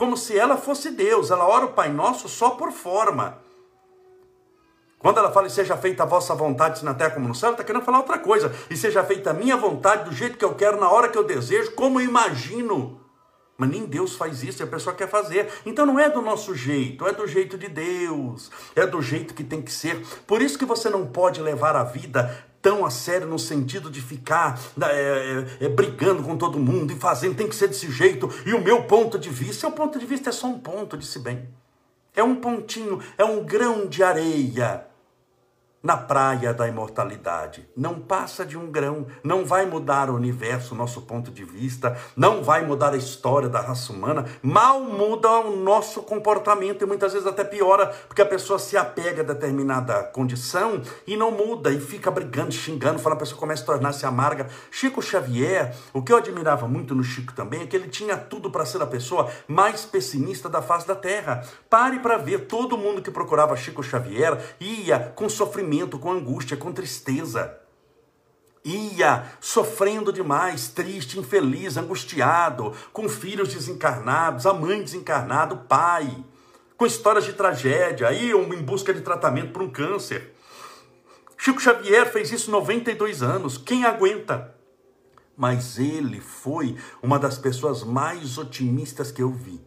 como 0.00 0.16
se 0.16 0.38
ela 0.38 0.56
fosse 0.56 0.90
Deus. 0.90 1.30
Ela 1.30 1.46
ora 1.46 1.66
o 1.66 1.72
Pai 1.74 1.90
Nosso 1.90 2.26
só 2.26 2.52
por 2.52 2.72
forma. 2.72 3.36
Quando 4.98 5.18
ela 5.18 5.30
fala, 5.30 5.46
e 5.46 5.50
seja 5.50 5.76
feita 5.76 6.04
a 6.04 6.06
vossa 6.06 6.34
vontade, 6.34 6.82
na 6.82 6.94
terra 6.94 7.10
como 7.10 7.28
no 7.28 7.34
céu, 7.34 7.48
ela 7.48 7.54
está 7.54 7.64
querendo 7.64 7.84
falar 7.84 7.98
outra 7.98 8.18
coisa. 8.18 8.50
E 8.70 8.76
seja 8.78 9.04
feita 9.04 9.28
a 9.28 9.34
minha 9.34 9.58
vontade, 9.58 10.08
do 10.08 10.16
jeito 10.16 10.38
que 10.38 10.44
eu 10.44 10.54
quero, 10.54 10.80
na 10.80 10.90
hora 10.90 11.10
que 11.10 11.18
eu 11.18 11.24
desejo, 11.24 11.72
como 11.72 12.00
eu 12.00 12.06
imagino. 12.06 12.98
Mas 13.58 13.68
nem 13.68 13.84
Deus 13.84 14.16
faz 14.16 14.42
isso, 14.42 14.62
a 14.62 14.66
pessoa 14.66 14.96
quer 14.96 15.06
fazer. 15.06 15.52
Então 15.66 15.84
não 15.84 16.00
é 16.00 16.08
do 16.08 16.22
nosso 16.22 16.54
jeito, 16.54 17.06
é 17.06 17.12
do 17.12 17.26
jeito 17.26 17.58
de 17.58 17.68
Deus. 17.68 18.50
É 18.74 18.86
do 18.86 19.02
jeito 19.02 19.34
que 19.34 19.44
tem 19.44 19.60
que 19.60 19.70
ser. 19.70 20.02
Por 20.26 20.40
isso 20.40 20.58
que 20.58 20.64
você 20.64 20.88
não 20.88 21.06
pode 21.06 21.42
levar 21.42 21.76
a 21.76 21.84
vida 21.84 22.49
tão 22.62 22.84
a 22.84 22.90
sério 22.90 23.26
no 23.26 23.38
sentido 23.38 23.90
de 23.90 24.00
ficar 24.00 24.60
né, 24.76 24.86
é, 24.90 25.46
é, 25.60 25.64
é, 25.64 25.68
brigando 25.68 26.22
com 26.22 26.36
todo 26.36 26.58
mundo 26.58 26.92
e 26.92 26.96
fazendo, 26.96 27.36
tem 27.36 27.48
que 27.48 27.54
ser 27.54 27.68
desse 27.68 27.90
jeito, 27.90 28.28
e 28.44 28.52
o 28.52 28.60
meu 28.62 28.84
ponto 28.84 29.18
de 29.18 29.30
vista, 29.30 29.60
seu 29.60 29.72
ponto 29.72 29.98
de 29.98 30.06
vista 30.06 30.30
é 30.30 30.32
só 30.32 30.46
um 30.46 30.58
ponto, 30.58 30.96
disse 30.96 31.18
bem. 31.18 31.48
É 32.14 32.22
um 32.22 32.36
pontinho, 32.36 33.00
é 33.16 33.24
um 33.24 33.44
grão 33.44 33.86
de 33.86 34.02
areia 34.02 34.89
na 35.82 35.96
praia 35.96 36.52
da 36.52 36.68
imortalidade. 36.68 37.66
Não 37.74 37.98
passa 37.98 38.44
de 38.44 38.56
um 38.58 38.70
grão, 38.70 39.06
não 39.24 39.46
vai 39.46 39.64
mudar 39.64 40.10
o 40.10 40.14
universo, 40.14 40.74
nosso 40.74 41.02
ponto 41.02 41.30
de 41.30 41.42
vista, 41.42 41.96
não 42.14 42.42
vai 42.42 42.64
mudar 42.64 42.92
a 42.92 42.98
história 42.98 43.48
da 43.48 43.60
raça 43.60 43.92
humana, 43.92 44.26
mal 44.42 44.80
muda 44.80 45.30
o 45.40 45.56
nosso 45.56 46.02
comportamento 46.02 46.82
e 46.82 46.86
muitas 46.86 47.12
vezes 47.12 47.26
até 47.26 47.44
piora, 47.44 47.86
porque 48.06 48.20
a 48.20 48.26
pessoa 48.26 48.58
se 48.58 48.76
apega 48.76 49.22
a 49.22 49.24
determinada 49.24 50.02
condição 50.04 50.82
e 51.06 51.16
não 51.16 51.30
muda 51.30 51.70
e 51.70 51.80
fica 51.80 52.10
brigando, 52.10 52.52
xingando, 52.52 52.98
falando, 52.98 53.16
a 53.16 53.20
pessoa 53.20 53.40
começa 53.40 53.62
a 53.62 53.66
tornar-se 53.66 54.04
amarga. 54.04 54.48
Chico 54.70 55.00
Xavier, 55.00 55.74
o 55.94 56.02
que 56.02 56.12
eu 56.12 56.18
admirava 56.18 56.68
muito 56.68 56.94
no 56.94 57.02
Chico 57.02 57.32
também 57.32 57.62
é 57.62 57.66
que 57.66 57.74
ele 57.74 57.88
tinha 57.88 58.16
tudo 58.16 58.50
para 58.50 58.66
ser 58.66 58.82
a 58.82 58.86
pessoa 58.86 59.30
mais 59.48 59.84
pessimista 59.84 60.48
da 60.48 60.60
face 60.60 60.86
da 60.86 60.94
terra. 60.94 61.42
Pare 61.70 62.00
para 62.00 62.18
ver, 62.18 62.46
todo 62.46 62.76
mundo 62.76 63.00
que 63.00 63.10
procurava 63.10 63.56
Chico 63.56 63.82
Xavier 63.82 64.38
ia 64.60 65.12
com 65.16 65.28
sofrimento 65.28 65.69
sofrimento, 65.70 65.98
com 65.98 66.10
angústia, 66.10 66.56
com 66.56 66.72
tristeza. 66.72 67.56
Ia 68.64 69.24
sofrendo 69.40 70.12
demais, 70.12 70.68
triste, 70.68 71.18
infeliz, 71.18 71.76
angustiado, 71.76 72.74
com 72.92 73.08
filhos 73.08 73.54
desencarnados, 73.54 74.46
a 74.46 74.52
mãe 74.52 74.82
desencarnada, 74.82 75.54
o 75.54 75.58
pai, 75.58 76.12
com 76.76 76.84
histórias 76.84 77.24
de 77.24 77.32
tragédia, 77.32 78.12
iam 78.12 78.52
em 78.52 78.62
busca 78.62 78.92
de 78.92 79.00
tratamento 79.00 79.52
para 79.52 79.62
um 79.62 79.70
câncer. 79.70 80.34
Chico 81.38 81.60
Xavier 81.60 82.10
fez 82.12 82.32
isso 82.32 82.50
92 82.50 83.22
anos. 83.22 83.56
Quem 83.56 83.84
aguenta? 83.84 84.54
Mas 85.36 85.78
ele 85.78 86.20
foi 86.20 86.76
uma 87.02 87.18
das 87.18 87.38
pessoas 87.38 87.82
mais 87.82 88.36
otimistas 88.36 89.10
que 89.10 89.22
eu 89.22 89.30
vi. 89.30 89.58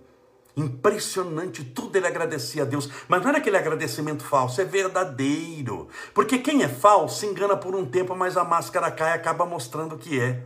Impressionante, 0.56 1.64
tudo 1.64 1.96
ele 1.96 2.06
agradecia 2.06 2.62
a 2.62 2.66
Deus, 2.66 2.88
mas 3.08 3.22
não 3.22 3.30
era 3.30 3.40
aquele 3.40 3.58
agradecimento 3.58 4.24
falso, 4.24 4.62
é 4.62 4.66
verdadeiro. 4.66 5.88
Porque 6.14 6.38
quem 6.38 6.62
é 6.62 6.68
falso 6.68 7.20
se 7.20 7.26
engana 7.26 7.58
por 7.58 7.76
um 7.76 7.86
tempo, 7.86 8.16
mas 8.16 8.38
a 8.38 8.44
máscara 8.44 8.92
cai 8.92 9.12
e 9.12 9.14
acaba 9.14 9.46
mostrando 9.46 9.98
que 9.98 10.20
é. 10.20 10.44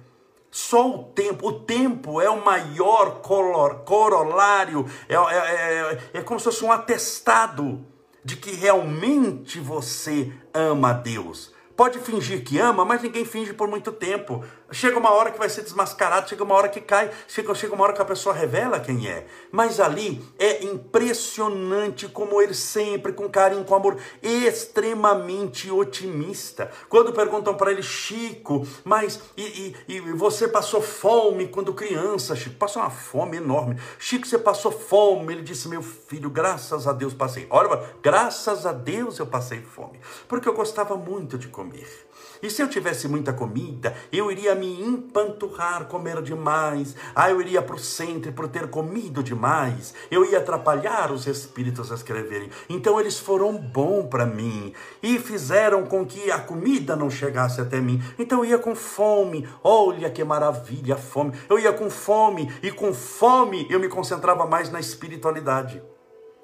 Só 0.50 0.90
o 0.90 1.04
tempo, 1.04 1.48
o 1.48 1.60
tempo 1.60 2.22
é 2.22 2.30
o 2.30 2.44
maior 2.44 3.20
color, 3.22 3.84
corolário, 3.84 4.86
é, 5.10 5.16
é, 5.16 5.20
é, 5.20 6.00
é 6.14 6.22
como 6.22 6.40
se 6.40 6.46
fosse 6.46 6.64
um 6.64 6.72
atestado 6.72 7.86
de 8.24 8.38
que 8.38 8.52
realmente 8.52 9.60
você 9.60 10.32
ama 10.54 10.92
a 10.92 10.94
Deus. 10.94 11.54
Pode 11.78 12.00
fingir 12.00 12.44
que 12.44 12.58
ama, 12.58 12.84
mas 12.84 13.04
ninguém 13.04 13.24
finge 13.24 13.54
por 13.54 13.68
muito 13.68 13.92
tempo. 13.92 14.44
Chega 14.70 15.00
uma 15.00 15.14
hora 15.14 15.32
que 15.32 15.40
vai 15.40 15.48
ser 15.48 15.62
desmascarado, 15.62 16.28
chega 16.28 16.44
uma 16.44 16.54
hora 16.54 16.68
que 16.68 16.82
cai, 16.82 17.10
chega, 17.26 17.56
chega 17.56 17.74
uma 17.74 17.86
hora 17.86 17.94
que 17.94 18.02
a 18.02 18.06
pessoa 18.06 18.36
revela 18.36 18.80
quem 18.82 19.08
é. 19.08 19.26
Mas 19.50 19.80
ali 19.80 20.22
é 20.38 20.66
impressionante 20.66 22.08
como 22.10 22.42
ele 22.42 22.54
sempre, 22.54 23.14
com 23.14 23.30
carinho, 23.30 23.64
com 23.64 23.76
amor, 23.76 23.98
extremamente 24.22 25.72
otimista. 25.72 26.70
Quando 26.90 27.14
perguntam 27.14 27.56
para 27.56 27.72
ele, 27.72 27.82
Chico, 27.82 28.68
mas 28.84 29.22
e, 29.38 29.74
e, 29.88 29.96
e, 29.96 30.02
você 30.12 30.50
passou 30.50 30.82
fome 30.82 31.48
quando 31.48 31.74
criança, 31.74 32.36
Chico? 32.36 32.58
Passou 32.58 32.82
uma 32.82 32.92
fome 32.92 33.38
enorme. 33.38 33.80
Chico, 33.98 34.28
você 34.28 34.38
passou 34.38 34.72
fome? 34.72 35.34
Ele 35.34 35.44
disse, 35.44 35.70
meu 35.70 35.82
filho, 35.82 36.30
graças 36.30 36.88
a 36.88 36.92
Deus 36.92 37.14
passei. 37.14 37.48
Olha, 37.50 37.90
graças 38.04 38.66
a 38.66 38.74
Deus 38.74 39.18
eu 39.18 39.28
passei 39.28 39.62
fome, 39.62 40.00
porque 40.28 40.50
eu 40.50 40.54
gostava 40.54 40.98
muito 40.98 41.38
de 41.38 41.48
comer. 41.48 42.07
E 42.42 42.50
se 42.50 42.62
eu 42.62 42.68
tivesse 42.68 43.08
muita 43.08 43.34
comida, 43.34 43.96
eu 44.12 44.32
iria 44.32 44.56
me 44.56 44.82
empanturrar, 44.82 45.86
comer 45.86 46.22
demais. 46.22 46.96
Ah, 47.16 47.30
eu 47.30 47.42
iria 47.42 47.62
para 47.62 47.76
o 47.76 47.80
centro 47.80 48.32
por 48.34 48.48
ter 48.48 48.68
comido 48.70 49.24
demais. 49.24 49.94
Eu 50.12 50.26
ia 50.26 50.38
atrapalhar 50.40 51.12
os 51.12 51.28
espíritos 51.28 51.92
a 51.92 51.96
escreverem. 51.96 52.50
Então 52.70 53.00
eles 53.00 53.20
foram 53.20 53.58
bom 53.58 54.06
para 54.08 54.26
mim 54.26 54.74
e 55.02 55.20
fizeram 55.20 55.86
com 55.86 56.06
que 56.06 56.32
a 56.32 56.40
comida 56.40 56.96
não 56.96 57.10
chegasse 57.10 57.62
até 57.62 57.80
mim. 57.80 58.02
Então 58.18 58.40
eu 58.40 58.52
ia 58.52 58.58
com 58.58 58.76
fome. 58.76 59.48
Olha 59.64 60.10
que 60.10 60.24
maravilha 60.24 60.96
fome. 60.96 61.34
Eu 61.50 61.60
ia 61.60 61.74
com 61.74 61.90
fome 61.90 62.52
e 62.62 62.72
com 62.72 62.94
fome 62.94 63.68
eu 63.70 63.80
me 63.80 63.88
concentrava 63.88 64.46
mais 64.46 64.70
na 64.70 64.80
espiritualidade. 64.80 65.82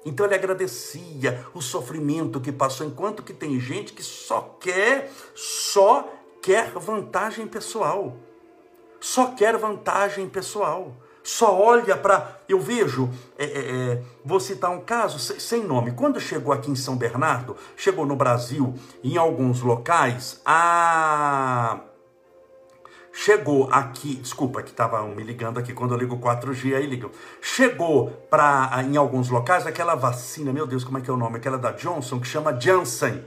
Então 0.04 0.26
ele 0.26 0.34
agradecia 0.34 1.46
o 1.54 1.62
sofrimento 1.62 2.40
que 2.40 2.52
passou, 2.52 2.86
enquanto 2.86 3.22
que 3.22 3.32
tem 3.32 3.58
gente 3.58 3.92
que 3.92 4.02
só 4.02 4.56
quer, 4.60 5.10
só 5.34 6.12
quer 6.42 6.70
vantagem 6.72 7.46
pessoal. 7.46 8.16
Só 9.00 9.28
quer 9.28 9.56
vantagem 9.56 10.28
pessoal. 10.28 10.92
Só 11.22 11.58
olha 11.58 11.96
para. 11.96 12.38
Eu 12.46 12.60
vejo, 12.60 13.08
é, 13.38 13.44
é, 13.44 13.48
é, 13.48 14.02
vou 14.22 14.38
citar 14.38 14.70
um 14.70 14.80
caso 14.80 15.18
sem 15.18 15.64
nome. 15.64 15.92
Quando 15.92 16.20
chegou 16.20 16.52
aqui 16.52 16.70
em 16.70 16.76
São 16.76 16.96
Bernardo, 16.96 17.56
chegou 17.76 18.04
no 18.04 18.14
Brasil, 18.14 18.74
em 19.02 19.16
alguns 19.16 19.62
locais, 19.62 20.40
a 20.44 21.80
chegou 23.14 23.68
aqui, 23.70 24.16
desculpa 24.16 24.60
que 24.60 24.70
estavam 24.70 25.14
me 25.14 25.22
ligando 25.22 25.58
aqui, 25.58 25.72
quando 25.72 25.94
eu 25.94 25.98
ligo 25.98 26.18
4G 26.18 26.74
aí 26.74 26.84
ligam, 26.84 27.10
chegou 27.40 28.10
para 28.28 28.82
em 28.82 28.96
alguns 28.96 29.30
locais 29.30 29.66
aquela 29.66 29.94
vacina, 29.94 30.52
meu 30.52 30.66
Deus, 30.66 30.82
como 30.82 30.98
é 30.98 31.00
que 31.00 31.08
é 31.08 31.12
o 31.12 31.16
nome? 31.16 31.36
Aquela 31.36 31.56
da 31.56 31.70
Johnson, 31.70 32.18
que 32.18 32.26
chama 32.26 32.58
Janssen. 32.60 33.24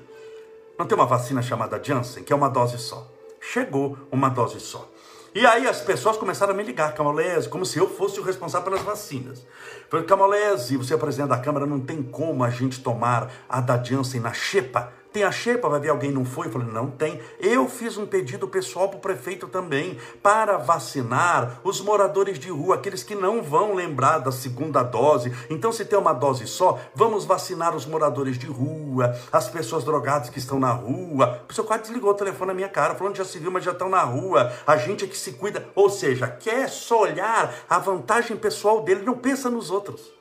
Não 0.78 0.86
tem 0.86 0.96
uma 0.96 1.08
vacina 1.08 1.42
chamada 1.42 1.82
Janssen, 1.82 2.24
que 2.24 2.34
é 2.34 2.36
uma 2.36 2.50
dose 2.50 2.78
só. 2.78 3.08
Chegou 3.40 3.98
uma 4.12 4.30
dose 4.30 4.60
só. 4.60 4.92
E 5.34 5.46
aí 5.46 5.68
as 5.68 5.82
pessoas 5.82 6.18
começaram 6.18 6.54
a 6.54 6.56
me 6.56 6.64
ligar, 6.64 6.94
Camolese, 6.94 7.48
como 7.48 7.66
se 7.66 7.80
eu 7.80 7.88
fosse 7.88 8.20
o 8.20 8.24
responsável 8.24 8.70
pelas 8.70 8.84
vacinas. 8.84 9.46
Falei, 9.90 10.06
Camolese, 10.06 10.76
você 10.76 10.96
é 10.96 10.98
presidente 10.98 11.30
da 11.30 11.38
Câmara, 11.38 11.66
não 11.66 11.80
tem 11.80 12.04
como 12.04 12.44
a 12.44 12.50
gente 12.50 12.82
tomar 12.82 13.32
a 13.48 13.62
da 13.62 13.82
Janssen 13.82 14.20
na 14.20 14.34
xepa 14.34 14.92
tem 15.12 15.24
a 15.24 15.32
xepa, 15.32 15.70
vai 15.70 15.80
ver 15.80 15.90
alguém 15.90 16.12
não 16.12 16.26
foi? 16.26 16.48
Eu 16.48 16.52
falei, 16.52 16.68
não 16.68 16.92
tem. 16.92 17.20
Eu 17.40 17.68
fiz 17.68 17.98
um 17.98 18.06
pedido 18.06 18.48
pessoal 18.48 18.90
para 18.90 18.98
o 18.98 19.02
prefeito 19.02 19.48
também, 19.48 19.98
para 20.22 20.58
vacinar 20.58 21.60
os 21.64 21.82
moradores 21.82 22.38
de 22.38 22.50
rua, 22.50 22.76
aqueles 22.76 23.04
que 23.04 23.16
não 23.16 23.42
vão 23.42 23.74
lembrar 23.74 24.20
da 24.20 24.32
segunda 24.32 24.84
dose. 24.84 25.34
Então, 25.50 25.72
se 25.72 25.86
tem 25.86 25.98
uma 25.98 26.14
dose 26.14 26.46
só, 26.48 26.80
vamos 26.94 27.26
vacinar 27.26 27.76
os 27.76 27.86
moradores 27.86 28.38
de 28.38 28.48
rua, 28.48 29.18
as 29.32 29.50
pessoas 29.50 29.84
drogadas 29.84 30.30
que 30.30 30.40
estão 30.40 30.60
na 30.60 30.72
rua. 30.72 31.26
A 31.26 31.48
pessoa 31.48 31.68
quase 31.68 31.84
desligou 31.84 32.12
o 32.12 32.16
telefone 32.16 32.50
na 32.50 32.54
minha 32.54 32.70
cara, 32.70 32.96
falando 32.96 33.16
já 33.16 33.26
se 33.26 33.40
viu, 33.40 33.52
mas 33.52 33.64
já 33.64 33.72
estão 33.72 33.90
na 33.90 34.04
rua. 34.04 34.52
A 34.66 34.78
gente 34.78 35.06
é 35.06 35.08
que 35.08 35.18
se 35.18 35.34
cuida. 35.34 35.68
Ou 35.74 35.90
seja, 35.90 36.28
quer 36.28 36.70
só 36.70 37.02
olhar 37.02 37.54
a 37.70 37.80
vantagem 37.80 38.38
pessoal 38.38 38.82
dele, 38.82 39.04
não 39.04 39.18
pensa 39.18 39.50
nos 39.50 39.72
outros. 39.72 40.14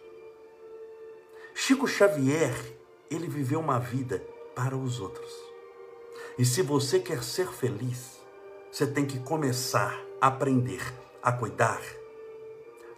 Chico 1.54 1.86
Xavier, 1.86 2.54
ele 3.10 3.28
viveu 3.28 3.60
uma 3.60 3.78
vida 3.78 4.22
para 4.56 4.74
os 4.74 4.98
outros. 4.98 5.30
E 6.38 6.44
se 6.44 6.62
você 6.62 6.98
quer 6.98 7.22
ser 7.22 7.52
feliz, 7.52 8.22
você 8.72 8.86
tem 8.86 9.04
que 9.04 9.20
começar 9.20 10.02
a 10.18 10.28
aprender 10.28 10.82
a 11.22 11.30
cuidar 11.30 11.82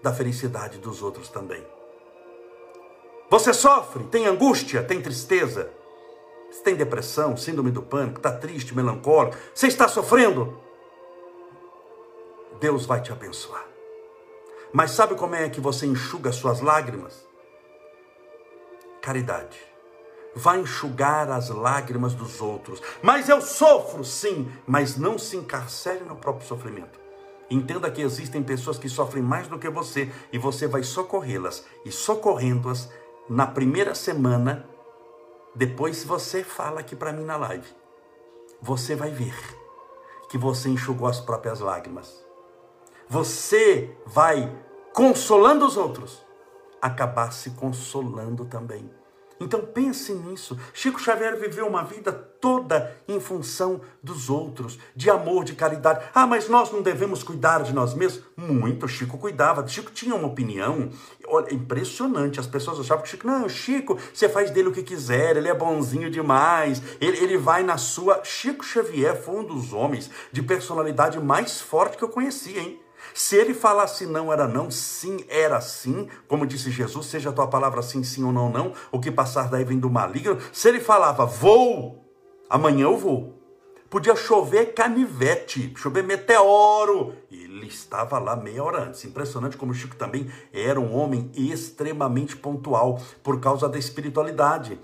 da 0.00 0.14
felicidade 0.14 0.78
dos 0.78 1.02
outros 1.02 1.28
também. 1.28 1.66
Você 3.28 3.52
sofre, 3.52 4.04
tem 4.04 4.26
angústia, 4.26 4.84
tem 4.84 5.02
tristeza, 5.02 5.70
você 6.48 6.62
tem 6.62 6.76
depressão, 6.76 7.36
síndrome 7.36 7.72
do 7.72 7.82
pânico, 7.82 8.18
está 8.18 8.32
triste, 8.32 8.74
melancólico, 8.74 9.36
você 9.52 9.66
está 9.66 9.88
sofrendo. 9.88 10.58
Deus 12.60 12.86
vai 12.86 13.02
te 13.02 13.12
abençoar. 13.12 13.66
Mas 14.72 14.92
sabe 14.92 15.16
como 15.16 15.34
é 15.34 15.48
que 15.48 15.60
você 15.60 15.86
enxuga 15.86 16.30
suas 16.30 16.60
lágrimas? 16.60 17.26
Caridade. 19.02 19.67
Vai 20.34 20.60
enxugar 20.60 21.30
as 21.30 21.48
lágrimas 21.48 22.14
dos 22.14 22.40
outros. 22.40 22.80
Mas 23.02 23.28
eu 23.28 23.40
sofro, 23.40 24.04
sim, 24.04 24.50
mas 24.66 24.96
não 24.96 25.18
se 25.18 25.36
encarcere 25.36 26.04
no 26.04 26.16
próprio 26.16 26.46
sofrimento. 26.46 26.98
Entenda 27.50 27.90
que 27.90 28.02
existem 28.02 28.42
pessoas 28.42 28.78
que 28.78 28.88
sofrem 28.88 29.22
mais 29.22 29.48
do 29.48 29.58
que 29.58 29.70
você 29.70 30.12
e 30.32 30.38
você 30.38 30.66
vai 30.66 30.82
socorrê-las. 30.82 31.64
E 31.84 31.90
socorrendo-as, 31.90 32.90
na 33.28 33.46
primeira 33.46 33.94
semana, 33.94 34.68
depois 35.54 36.04
você 36.04 36.44
fala 36.44 36.80
aqui 36.80 36.94
para 36.94 37.12
mim 37.12 37.24
na 37.24 37.36
live, 37.36 37.68
você 38.60 38.94
vai 38.94 39.10
ver 39.10 39.34
que 40.28 40.36
você 40.36 40.68
enxugou 40.68 41.08
as 41.08 41.20
próprias 41.20 41.60
lágrimas. 41.60 42.24
Você 43.08 43.96
vai, 44.04 44.54
consolando 44.92 45.66
os 45.66 45.76
outros, 45.76 46.24
acabar 46.82 47.32
se 47.32 47.50
consolando 47.50 48.44
também. 48.44 48.90
Então 49.40 49.60
pense 49.60 50.12
nisso. 50.12 50.58
Chico 50.72 51.00
Xavier 51.00 51.38
viveu 51.38 51.66
uma 51.66 51.84
vida 51.84 52.12
toda 52.12 52.96
em 53.06 53.20
função 53.20 53.80
dos 54.02 54.30
outros, 54.30 54.78
de 54.94 55.10
amor, 55.10 55.44
de 55.44 55.54
caridade. 55.54 56.04
Ah, 56.14 56.26
mas 56.26 56.48
nós 56.48 56.72
não 56.72 56.82
devemos 56.82 57.22
cuidar 57.22 57.62
de 57.62 57.72
nós 57.72 57.94
mesmos? 57.94 58.24
Muito, 58.36 58.88
Chico 58.88 59.18
cuidava. 59.18 59.66
Chico 59.66 59.90
tinha 59.90 60.14
uma 60.14 60.28
opinião. 60.28 60.90
Olha, 61.26 61.52
impressionante. 61.52 62.40
As 62.40 62.46
pessoas 62.46 62.80
achavam 62.80 63.02
que 63.02 63.10
Chico, 63.10 63.26
não, 63.26 63.48
Chico, 63.48 63.98
você 64.12 64.28
faz 64.28 64.50
dele 64.50 64.68
o 64.68 64.72
que 64.72 64.82
quiser, 64.82 65.36
ele 65.36 65.48
é 65.48 65.54
bonzinho 65.54 66.10
demais, 66.10 66.82
ele, 67.00 67.18
ele 67.18 67.36
vai 67.36 67.62
na 67.62 67.76
sua. 67.76 68.22
Chico 68.24 68.64
Xavier 68.64 69.20
foi 69.20 69.36
um 69.36 69.44
dos 69.44 69.72
homens 69.72 70.10
de 70.32 70.42
personalidade 70.42 71.18
mais 71.20 71.60
forte 71.60 71.96
que 71.96 72.04
eu 72.04 72.08
conheci, 72.08 72.58
hein? 72.58 72.80
Se 73.14 73.36
ele 73.36 73.54
falasse 73.54 74.06
não 74.06 74.32
era 74.32 74.46
não, 74.46 74.70
sim 74.70 75.24
era 75.28 75.60
sim, 75.60 76.08
como 76.26 76.46
disse 76.46 76.70
Jesus, 76.70 77.06
seja 77.06 77.30
a 77.30 77.32
tua 77.32 77.46
palavra 77.46 77.82
sim, 77.82 78.02
sim 78.02 78.24
ou 78.24 78.32
não, 78.32 78.50
não, 78.50 78.72
o 78.90 79.00
que 79.00 79.10
passar 79.10 79.48
daí 79.48 79.64
vem 79.64 79.78
do 79.78 79.90
maligno. 79.90 80.38
Se 80.52 80.68
ele 80.68 80.80
falava 80.80 81.24
vou, 81.24 82.04
amanhã 82.48 82.84
eu 82.84 82.96
vou. 82.96 83.38
Podia 83.90 84.14
chover 84.14 84.74
canivete, 84.74 85.72
chover 85.74 86.04
meteoro. 86.04 87.14
Ele 87.30 87.66
estava 87.66 88.18
lá 88.18 88.36
meia 88.36 88.62
hora 88.62 88.84
antes. 88.84 89.02
Impressionante 89.04 89.56
como 89.56 89.72
Chico 89.72 89.96
também 89.96 90.30
era 90.52 90.78
um 90.78 90.94
homem 90.94 91.30
extremamente 91.34 92.36
pontual 92.36 93.00
por 93.22 93.40
causa 93.40 93.66
da 93.66 93.78
espiritualidade. 93.78 94.78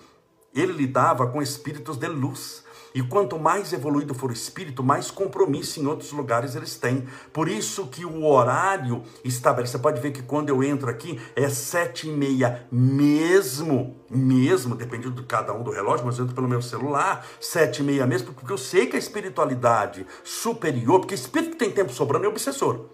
Ele 0.54 0.72
lidava 0.72 1.26
com 1.26 1.42
espíritos 1.42 1.98
de 1.98 2.08
luz. 2.08 2.63
E 2.94 3.02
quanto 3.02 3.37
mais 3.40 3.72
evoluído 3.72 4.14
for 4.14 4.30
o 4.30 4.33
espírito, 4.33 4.80
mais 4.85 5.11
compromisso 5.11 5.80
em 5.80 5.87
outros 5.87 6.12
lugares 6.12 6.54
eles 6.54 6.76
têm. 6.76 7.09
Por 7.33 7.48
isso 7.48 7.88
que 7.88 8.04
o 8.04 8.24
horário 8.24 9.02
estabelece. 9.24 9.72
Você 9.72 9.78
pode 9.78 10.00
ver 10.00 10.12
que 10.12 10.22
quando 10.22 10.48
eu 10.48 10.62
entro 10.62 10.88
aqui 10.88 11.20
é 11.35 11.48
sete 11.48 12.09
e 12.09 12.12
meia 12.12 12.68
mesmo, 12.70 13.96
mesmo, 14.09 14.76
depende 14.76 15.11
de 15.11 15.22
cada 15.24 15.52
um 15.52 15.64
do 15.64 15.72
relógio, 15.72 16.07
mas 16.07 16.18
eu 16.18 16.24
entro 16.24 16.37
pelo 16.37 16.46
meu 16.46 16.62
celular, 16.62 17.26
sete 17.40 17.80
e 17.80 17.83
meia 17.83 18.07
mesmo, 18.07 18.33
porque 18.33 18.52
eu 18.52 18.59
sei 18.59 18.87
que 18.87 18.94
a 18.94 18.98
espiritualidade 18.98 20.07
superior, 20.22 21.00
porque 21.00 21.16
espírito 21.16 21.50
que 21.50 21.57
tem 21.57 21.72
tempo 21.72 21.92
sobrando 21.92 22.26
é 22.26 22.28
obsessor. 22.28 22.87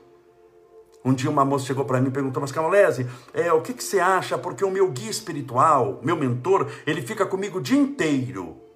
Um 1.05 1.13
dia 1.13 1.29
uma 1.29 1.45
moça 1.45 1.67
chegou 1.67 1.85
para 1.85 2.01
mim 2.01 2.09
e 2.09 2.11
perguntou, 2.11 2.41
mas 2.41 2.53
Camolese, 2.53 3.07
é, 3.35 3.53
o 3.53 3.61
que, 3.61 3.75
que 3.75 3.85
você 3.85 4.01
acha? 4.01 4.39
Porque 4.39 4.65
o 4.65 4.71
meu 4.71 4.91
guia 4.91 5.11
espiritual, 5.11 6.01
meu 6.03 6.17
mentor, 6.17 6.67
ele 6.87 7.03
fica 7.03 7.27
comigo 7.27 7.59
o 7.59 7.63
dia 7.63 7.79
inteiro. 7.79 8.70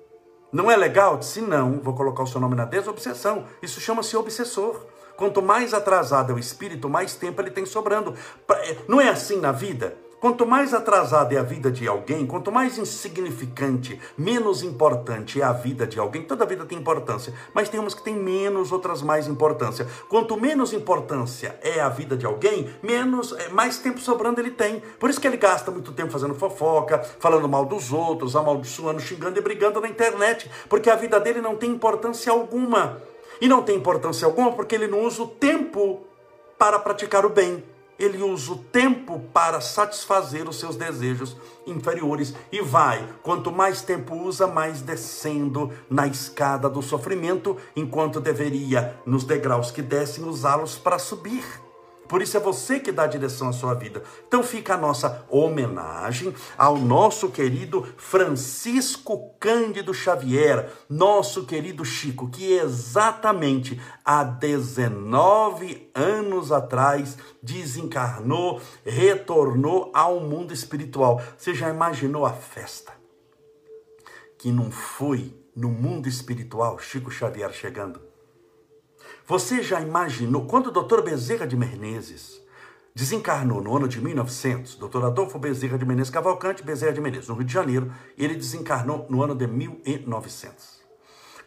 Não 0.55 0.71
é 0.71 0.77
legal? 0.77 1.17
Disse, 1.17 1.41
não, 1.41 1.81
vou 1.81 1.95
colocar 1.95 2.23
o 2.23 2.27
seu 2.29 2.41
nome 2.41 2.55
na 2.55 2.65
desobsessão. 2.65 3.45
Isso 3.61 3.81
chama-se 3.81 4.17
obsessor. 4.17 4.87
Quanto 5.17 5.43
mais 5.43 5.75
atrasado 5.75 6.31
é 6.31 6.35
o 6.37 6.39
espírito, 6.39 6.89
mais 6.89 7.17
tempo 7.17 7.43
ele 7.43 7.51
tem 7.51 7.67
sobrando. 7.67 8.15
É, 8.49 8.77
não 8.87 9.01
é 9.01 9.09
assim 9.09 9.41
na 9.41 9.51
vida? 9.51 9.97
Quanto 10.25 10.47
mais 10.47 10.73
atrasada 10.73 11.35
é 11.35 11.39
a 11.39 11.43
vida 11.43 11.71
de 11.71 11.87
alguém, 11.87 12.27
quanto 12.27 12.51
mais 12.51 12.79
insignificante, 12.79 14.01
menos 14.17 14.63
importante 14.63 15.39
é 15.39 15.45
a 15.45 15.53
vida 15.53 15.87
de 15.87 15.99
alguém, 16.01 16.23
toda 16.23 16.47
vida 16.47 16.65
tem 16.65 16.79
importância, 16.79 17.35
mas 17.53 17.69
tem 17.69 17.79
umas 17.79 17.93
que 17.93 18.03
têm 18.03 18.17
menos, 18.17 18.73
outras 18.73 19.03
mais 19.03 19.29
importância. 19.29 19.87
Quanto 20.09 20.41
menos 20.41 20.73
importância 20.73 21.59
é 21.61 21.79
a 21.79 21.91
vida 21.91 22.17
de 22.17 22.25
alguém, 22.25 22.71
menos, 22.83 23.33
é, 23.33 23.51
mais 23.51 23.77
tempo 23.77 24.01
sobrando 24.01 24.41
ele 24.41 24.51
tem. 24.51 24.83
Por 24.99 25.11
isso 25.11 25.21
que 25.21 25.27
ele 25.27 25.37
gasta 25.37 25.71
muito 25.71 25.93
tempo 25.93 26.11
fazendo 26.11 26.35
fofoca, 26.35 27.01
falando 27.21 27.47
mal 27.47 27.67
dos 27.67 27.93
outros, 27.93 28.35
amaldiçoando, 28.35 29.01
xingando 29.01 29.39
e 29.39 29.43
brigando 29.43 29.79
na 29.79 29.89
internet, 29.91 30.51
porque 30.71 30.89
a 30.89 30.97
vida 30.97 31.21
dele 31.21 31.43
não 31.43 31.55
tem 31.55 31.71
importância 31.71 32.33
alguma. 32.33 32.97
E 33.43 33.47
não 33.47 33.63
tem 33.63 33.77
importância 33.77 34.25
alguma 34.25 34.53
porque 34.53 34.75
ele 34.75 34.89
não 34.89 35.05
usa 35.05 35.23
o 35.23 35.27
tempo 35.29 36.01
para 36.57 36.79
praticar 36.79 37.27
o 37.27 37.29
bem 37.29 37.63
ele 37.99 38.23
usa 38.23 38.53
o 38.53 38.57
tempo 38.57 39.21
para 39.33 39.61
satisfazer 39.61 40.49
os 40.49 40.59
seus 40.59 40.77
desejos 40.77 41.37
inferiores 41.67 42.35
e 42.51 42.61
vai, 42.61 43.09
quanto 43.23 43.51
mais 43.51 43.83
tempo 43.83 44.15
usa, 44.15 44.47
mais 44.47 44.83
descendo 44.83 45.73
na 45.89 46.07
escada 46.07 46.69
do 46.69 46.83
sofrimento, 46.83 47.57
enquanto 47.75 48.21
deveria, 48.21 48.99
nos 49.07 49.25
degraus 49.25 49.71
que 49.71 49.83
descem, 49.83 50.25
usá-los 50.25 50.77
para 50.77 50.99
subir. 50.99 51.64
Por 52.09 52.23
isso 52.23 52.37
é 52.37 52.41
você 52.41 52.79
que 52.79 52.93
dá 52.93 53.05
a 53.05 53.09
direção 53.09 53.49
à 53.49 53.53
sua 53.53 53.75
vida. 53.75 54.03
Então 54.27 54.43
fica 54.43 54.75
a 54.75 54.79
nossa 54.79 55.25
homenagem 55.29 56.35
ao 56.57 56.77
nosso 56.77 57.31
querido 57.31 57.87
Francisco 57.97 59.35
Cândido 59.41 59.95
Xavier, 59.95 60.71
nosso 60.89 61.45
querido 61.45 61.85
Chico, 61.85 62.31
que 62.31 62.53
exatamente 62.53 63.81
há 64.05 64.23
19 64.23 65.91
anos 65.95 66.53
atrás 66.53 67.17
desencarnou, 67.43 68.61
retornou 68.85 69.91
ao 69.95 70.21
mundo 70.21 70.53
espiritual. 70.53 71.23
Você 71.37 71.55
já 71.55 71.69
imaginou 71.69 72.27
a 72.27 72.33
festa? 72.33 72.93
Que 74.39 74.53
não 74.53 74.71
foi 74.71 75.35
no 75.57 75.69
mundo 75.69 76.09
espiritual 76.09 76.79
Chico 76.79 77.11
Xavier 77.11 77.53
chegando? 77.53 78.14
Você 79.27 79.63
já 79.63 79.81
imaginou, 79.81 80.45
quando 80.45 80.67
o 80.67 80.71
doutor 80.71 81.03
Bezerra 81.03 81.47
de 81.47 81.57
Menezes 81.57 82.43
desencarnou 82.95 83.63
no 83.63 83.75
ano 83.75 83.89
de 83.89 83.99
1900, 83.99 84.75
doutor 84.75 85.03
Adolfo 85.03 85.39
Bezerra 85.39 85.79
de 85.79 85.87
Menezes 85.87 86.11
Cavalcante, 86.11 86.63
Bezerra 86.63 86.93
de 86.93 87.01
Menezes, 87.01 87.29
no 87.29 87.35
Rio 87.35 87.45
de 87.45 87.53
Janeiro, 87.53 87.91
ele 88.19 88.35
desencarnou 88.35 89.07
no 89.09 89.23
ano 89.23 89.35
de 89.35 89.47
1900. 89.47 90.83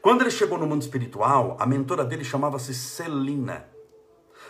Quando 0.02 0.22
ele 0.22 0.32
chegou 0.32 0.58
no 0.58 0.66
mundo 0.66 0.82
espiritual, 0.82 1.56
a 1.60 1.68
mentora 1.68 2.04
dele 2.04 2.24
chamava-se 2.24 2.74
Celina. 2.74 3.68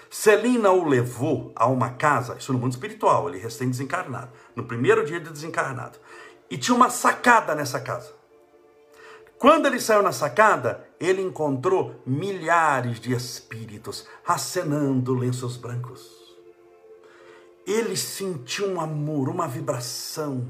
Celina 0.10 0.72
o 0.72 0.88
levou 0.88 1.52
a 1.54 1.68
uma 1.68 1.90
casa, 1.90 2.38
isso 2.40 2.54
no 2.54 2.60
mundo 2.60 2.72
espiritual, 2.72 3.28
ele 3.28 3.40
recém-desencarnado, 3.40 4.32
no 4.56 4.64
primeiro 4.64 5.06
dia 5.06 5.20
de 5.20 5.30
desencarnado. 5.30 6.00
E 6.50 6.58
tinha 6.58 6.74
uma 6.74 6.90
sacada 6.90 7.54
nessa 7.54 7.82
casa. 7.82 8.14
Quando 9.38 9.66
ele 9.66 9.82
saiu 9.82 10.02
na 10.02 10.14
sacada, 10.14 10.87
ele 11.00 11.22
encontrou 11.22 11.96
milhares 12.06 13.00
de 13.00 13.14
espíritos 13.14 14.08
acenando 14.26 15.14
lenços 15.14 15.56
brancos. 15.58 16.18
Ele 17.66 17.96
sentiu 17.96 18.68
um 18.68 18.82
amor, 18.82 19.30
uma 19.30 19.48
vibração. 19.48 20.48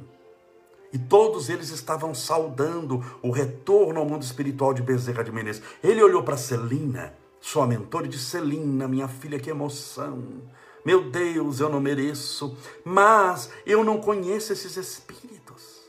E 0.94 0.98
todos 0.98 1.50
eles 1.50 1.70
estavam 1.70 2.16
saudando 2.16 3.04
o 3.22 3.32
retorno 3.32 4.00
ao 4.00 4.06
mundo 4.06 4.24
espiritual 4.24 4.74
de 4.74 4.82
Bezerra 4.82 5.24
de 5.24 5.32
Menezes. 5.32 5.62
Ele 5.84 6.02
olhou 6.02 6.24
para 6.24 6.38
Celina, 6.38 7.14
sua 7.42 7.68
mentora, 7.68 8.06
e 8.06 8.10
disse: 8.10 8.26
Celina, 8.26 8.88
minha 8.88 9.08
filha, 9.08 9.40
que 9.40 9.50
emoção. 9.50 10.24
Meu 10.86 11.10
Deus, 11.10 11.60
eu 11.60 11.68
não 11.68 11.82
mereço, 11.82 12.56
mas 12.86 13.52
eu 13.66 13.84
não 13.84 14.00
conheço 14.00 14.54
esses 14.54 14.78
espíritos. 14.78 15.82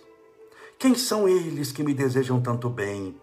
Quem 0.76 0.94
são 0.94 1.28
eles 1.28 1.70
que 1.70 1.84
me 1.84 1.94
desejam 1.94 2.40
tanto 2.40 2.68
bem? 2.68 3.14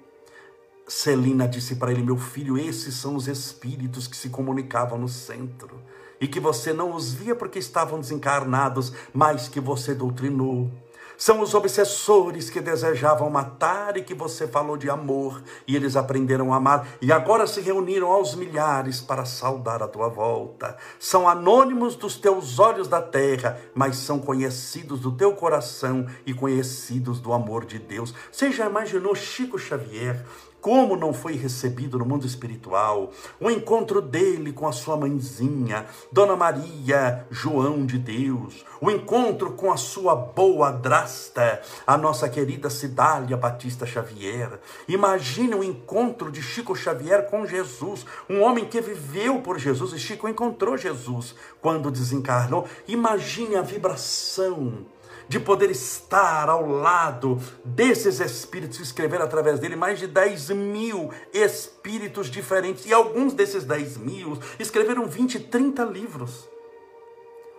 Celina 0.88 1.48
disse 1.48 1.76
para 1.76 1.92
ele: 1.92 2.04
Meu 2.04 2.18
filho, 2.18 2.58
esses 2.58 2.96
são 2.96 3.16
os 3.16 3.28
espíritos 3.28 4.08
que 4.08 4.16
se 4.16 4.30
comunicavam 4.30 4.98
no 4.98 5.08
centro 5.08 5.82
e 6.20 6.28
que 6.28 6.40
você 6.40 6.72
não 6.72 6.94
os 6.94 7.14
via 7.14 7.36
porque 7.36 7.60
estavam 7.60 8.00
desencarnados, 8.00 8.94
mas 9.14 9.48
que 9.48 9.60
você 9.60 9.94
doutrinou. 9.94 10.72
São 11.18 11.40
os 11.40 11.54
obsessores 11.54 12.50
que 12.50 12.60
desejavam 12.60 13.30
matar 13.30 13.96
e 13.96 14.04
que 14.04 14.14
você 14.14 14.48
falou 14.48 14.76
de 14.76 14.90
amor, 14.90 15.42
e 15.66 15.74
eles 15.74 15.96
aprenderam 15.96 16.54
a 16.54 16.58
amar, 16.58 16.88
e 17.02 17.10
agora 17.10 17.48
se 17.48 17.62
reuniram 17.62 18.12
aos 18.12 18.36
milhares 18.36 19.00
para 19.00 19.24
saudar 19.24 19.82
a 19.82 19.88
tua 19.88 20.10
volta. 20.10 20.76
São 21.00 21.28
anônimos 21.28 21.96
dos 21.96 22.18
teus 22.18 22.60
olhos 22.60 22.90
da 22.90 23.02
terra, 23.02 23.58
mas 23.74 23.96
são 23.96 24.20
conhecidos 24.20 25.00
do 25.00 25.12
teu 25.14 25.34
coração 25.34 26.06
e 26.26 26.34
conhecidos 26.34 27.22
do 27.22 27.32
amor 27.32 27.64
de 27.64 27.80
Deus. 27.80 28.14
Você 28.30 28.52
já 28.52 28.66
imaginou 28.66 29.16
Chico 29.16 29.58
Xavier 29.58 30.22
como 30.66 30.96
não 30.96 31.14
foi 31.14 31.34
recebido 31.34 32.00
no 32.00 32.06
mundo 32.08 32.26
espiritual. 32.26 33.12
O 33.40 33.52
encontro 33.52 34.02
dele 34.02 34.52
com 34.52 34.68
a 34.68 34.72
sua 34.72 34.98
mãezinha, 34.98 35.86
Dona 36.12 36.36
Maria 36.36 37.24
João 37.30 37.86
de 37.86 38.00
Deus. 38.00 38.66
O 38.82 38.90
encontro 38.90 39.52
com 39.52 39.72
a 39.72 39.78
sua 39.78 40.16
boa 40.16 40.72
drasta, 40.72 41.62
a 41.86 41.96
nossa 41.96 42.28
querida 42.28 42.68
Cidália 42.72 43.38
Batista 43.38 43.86
Xavier. 43.86 44.60
Imagine 44.88 45.54
o 45.54 45.64
encontro 45.64 46.32
de 46.32 46.42
Chico 46.42 46.76
Xavier 46.76 47.30
com 47.30 47.46
Jesus, 47.46 48.04
um 48.28 48.42
homem 48.42 48.66
que 48.66 48.82
viveu 48.82 49.42
por 49.42 49.60
Jesus 49.60 49.94
e 49.94 50.00
Chico 50.00 50.28
encontrou 50.28 50.76
Jesus 50.76 51.36
quando 51.62 51.92
desencarnou. 51.92 52.68
Imagine 52.88 53.58
a 53.58 53.62
vibração 53.62 54.84
de 55.28 55.40
poder 55.40 55.70
estar 55.72 56.50
ao 56.50 56.68
lado 56.68 57.40
desses 57.64 58.20
espíritos, 58.20 58.80
escrever 58.80 59.22
através 59.22 59.60
dele 59.60 59.76
mais 59.76 60.00
de 60.00 60.08
10 60.08 60.50
mil 60.52 61.12
espíritos 61.34 62.28
diferentes, 62.28 62.86
e 62.86 62.94
alguns 62.94 63.34
desses 63.34 63.64
10 63.64 63.98
mil 63.98 64.38
escreveram 64.60 65.08
20, 65.08 65.40
30 65.40 65.84
livros. 65.86 66.48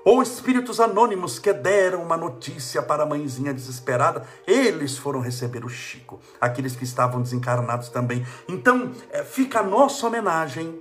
Ou 0.05 0.23
espíritos 0.23 0.79
anônimos 0.79 1.41
que 1.41 1.53
deram 1.53 2.01
uma 2.01 2.17
notícia 2.17 2.81
para 2.81 3.03
a 3.03 3.07
mãezinha 3.07 3.53
desesperada, 3.53 4.25
eles 4.47 4.97
foram 4.97 5.19
receber 5.19 5.65
o 5.65 5.69
Chico, 5.69 6.21
aqueles 6.41 6.77
que 6.77 6.85
estavam 6.85 7.21
desencarnados 7.21 7.89
também. 7.89 8.25
Então, 8.49 8.93
eh, 9.11 9.25
fica 9.25 9.59
a 9.59 9.63
nossa 9.65 10.07
homenagem 10.07 10.81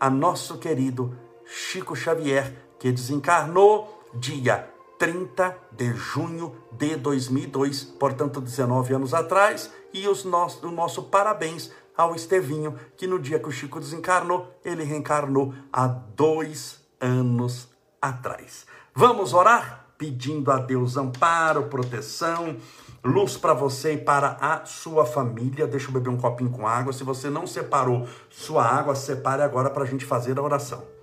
a 0.00 0.10
nosso 0.10 0.58
querido 0.58 1.16
Chico 1.44 1.94
Xavier, 1.94 2.52
que 2.80 2.90
desencarnou 2.90 4.02
dia 4.12 4.68
30 4.98 5.56
de 5.72 5.94
junho 5.94 6.56
de 6.72 6.96
2002, 6.96 7.84
portanto 7.84 8.40
19 8.40 8.94
anos 8.94 9.14
atrás, 9.14 9.72
e 9.94 10.08
os 10.08 10.24
nosso, 10.24 10.66
o 10.66 10.70
nosso 10.70 11.04
parabéns 11.04 11.70
ao 11.96 12.14
Estevinho, 12.14 12.76
que 12.96 13.06
no 13.06 13.18
dia 13.18 13.38
que 13.38 13.48
o 13.48 13.52
Chico 13.52 13.80
desencarnou, 13.80 14.54
ele 14.64 14.84
reencarnou 14.84 15.54
há 15.72 15.86
dois 15.86 16.80
anos 17.00 17.68
atrás. 18.00 18.66
Vamos 18.94 19.32
orar? 19.32 19.86
Pedindo 19.96 20.52
a 20.52 20.58
Deus 20.58 20.96
amparo, 20.96 21.64
proteção, 21.64 22.56
luz 23.02 23.36
para 23.36 23.52
você 23.52 23.94
e 23.94 23.98
para 23.98 24.36
a 24.40 24.64
sua 24.64 25.04
família. 25.04 25.66
Deixa 25.66 25.88
eu 25.88 25.92
beber 25.92 26.10
um 26.10 26.16
copinho 26.16 26.50
com 26.50 26.68
água. 26.68 26.92
Se 26.92 27.02
você 27.02 27.28
não 27.28 27.46
separou 27.46 28.06
sua 28.30 28.64
água, 28.64 28.94
separe 28.94 29.42
agora 29.42 29.70
para 29.70 29.82
a 29.82 29.86
gente 29.86 30.04
fazer 30.04 30.38
a 30.38 30.42
oração. 30.42 30.97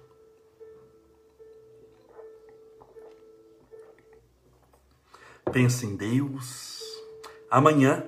Pense 5.56 5.86
em 5.86 5.96
Deus. 5.96 6.84
Amanhã 7.50 8.04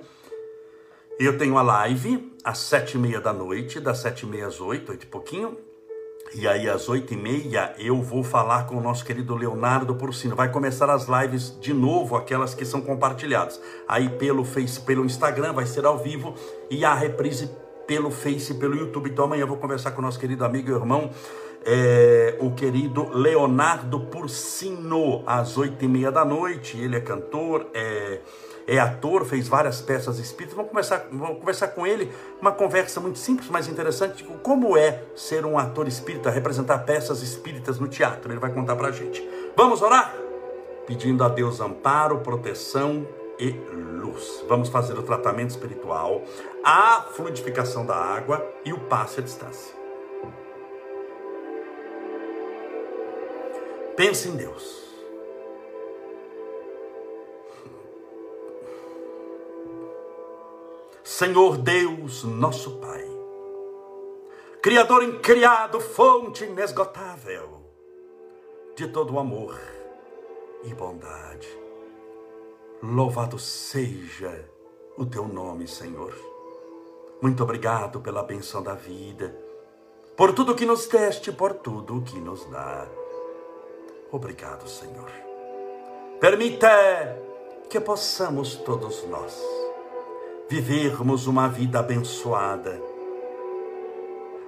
eu 1.18 1.38
tenho 1.38 1.56
a 1.56 1.62
live 1.62 2.30
às 2.44 2.58
sete 2.58 2.98
e 2.98 3.00
meia 3.00 3.22
da 3.22 3.32
noite, 3.32 3.80
das 3.80 4.00
sete 4.00 4.26
e 4.26 4.28
meia 4.28 4.48
às 4.48 4.60
oito, 4.60 4.92
oito 4.92 5.04
e 5.04 5.06
pouquinho. 5.06 5.56
E 6.34 6.46
aí, 6.46 6.68
às 6.68 6.90
oito 6.90 7.14
e 7.14 7.16
meia, 7.16 7.74
eu 7.78 8.02
vou 8.02 8.22
falar 8.22 8.66
com 8.66 8.76
o 8.76 8.82
nosso 8.82 9.02
querido 9.02 9.34
Leonardo 9.34 9.94
Porcino. 9.94 10.36
Vai 10.36 10.52
começar 10.52 10.90
as 10.90 11.06
lives 11.08 11.58
de 11.58 11.72
novo, 11.72 12.16
aquelas 12.16 12.54
que 12.54 12.66
são 12.66 12.82
compartilhadas. 12.82 13.58
Aí 13.88 14.10
pelo 14.10 14.44
Face, 14.44 14.82
pelo 14.82 15.06
Instagram, 15.06 15.54
vai 15.54 15.64
ser 15.64 15.86
ao 15.86 15.96
vivo. 15.96 16.34
E 16.70 16.84
a 16.84 16.92
reprise 16.92 17.50
pelo 17.86 18.10
Face, 18.10 18.52
pelo 18.56 18.76
YouTube. 18.76 19.08
Então 19.08 19.24
amanhã 19.24 19.44
eu 19.44 19.48
vou 19.48 19.56
conversar 19.56 19.92
com 19.92 20.00
o 20.00 20.04
nosso 20.04 20.20
querido 20.20 20.44
amigo 20.44 20.70
e 20.70 20.74
irmão 20.74 21.10
é, 21.64 22.36
o 22.40 22.52
querido 22.52 23.08
Leonardo 23.10 24.00
Porcino, 24.06 25.22
às 25.26 25.56
oito 25.56 25.84
e 25.84 25.88
meia 25.88 26.10
da 26.10 26.24
noite. 26.24 26.78
Ele 26.78 26.96
é 26.96 27.00
cantor, 27.00 27.66
é, 27.74 28.20
é 28.66 28.78
ator, 28.78 29.24
fez 29.24 29.48
várias 29.48 29.80
peças 29.80 30.18
espíritas. 30.18 30.54
Vamos 30.54 30.70
conversar, 30.70 31.06
vamos 31.10 31.38
conversar 31.38 31.68
com 31.68 31.86
ele, 31.86 32.12
uma 32.40 32.52
conversa 32.52 33.00
muito 33.00 33.18
simples, 33.18 33.48
mas 33.50 33.68
interessante, 33.68 34.18
tipo, 34.18 34.34
como 34.38 34.76
é 34.76 35.02
ser 35.14 35.44
um 35.44 35.58
ator 35.58 35.88
espírita, 35.88 36.30
representar 36.30 36.78
peças 36.80 37.22
espíritas 37.22 37.78
no 37.78 37.88
teatro. 37.88 38.32
Ele 38.32 38.40
vai 38.40 38.52
contar 38.52 38.76
pra 38.76 38.90
gente. 38.90 39.26
Vamos 39.56 39.82
orar? 39.82 40.14
Pedindo 40.86 41.22
a 41.22 41.28
Deus 41.28 41.60
amparo, 41.60 42.20
proteção 42.20 43.06
e 43.38 43.50
luz. 43.50 44.44
Vamos 44.48 44.68
fazer 44.68 44.98
o 44.98 45.02
tratamento 45.02 45.50
espiritual, 45.50 46.22
a 46.64 47.06
fluidificação 47.12 47.86
da 47.86 47.94
água 47.94 48.44
e 48.64 48.72
o 48.72 48.80
passe 48.80 49.20
à 49.20 49.22
distância. 49.22 49.77
Pense 53.98 54.28
em 54.28 54.36
Deus. 54.36 54.78
Senhor 61.02 61.58
Deus, 61.58 62.22
nosso 62.22 62.76
Pai, 62.76 63.04
Criador 64.62 65.02
incriado, 65.02 65.80
fonte 65.80 66.44
inesgotável 66.44 67.60
de 68.76 68.86
todo 68.86 69.18
amor 69.18 69.58
e 70.62 70.72
bondade. 70.72 71.48
Louvado 72.80 73.36
seja 73.36 74.48
o 74.96 75.04
teu 75.06 75.26
nome, 75.26 75.66
Senhor. 75.66 76.14
Muito 77.20 77.42
obrigado 77.42 78.00
pela 78.00 78.22
benção 78.22 78.62
da 78.62 78.74
vida, 78.74 79.36
por 80.16 80.32
tudo 80.32 80.54
que 80.54 80.64
nos 80.64 80.86
deste, 80.86 81.32
por 81.32 81.54
tudo 81.54 82.00
que 82.02 82.20
nos 82.20 82.44
dá. 82.44 82.86
Obrigado, 84.10 84.68
Senhor. 84.68 85.10
Permita 86.18 86.68
que 87.68 87.78
possamos 87.78 88.56
todos 88.56 89.06
nós 89.06 89.38
vivermos 90.48 91.26
uma 91.26 91.46
vida 91.46 91.78
abençoada, 91.78 92.80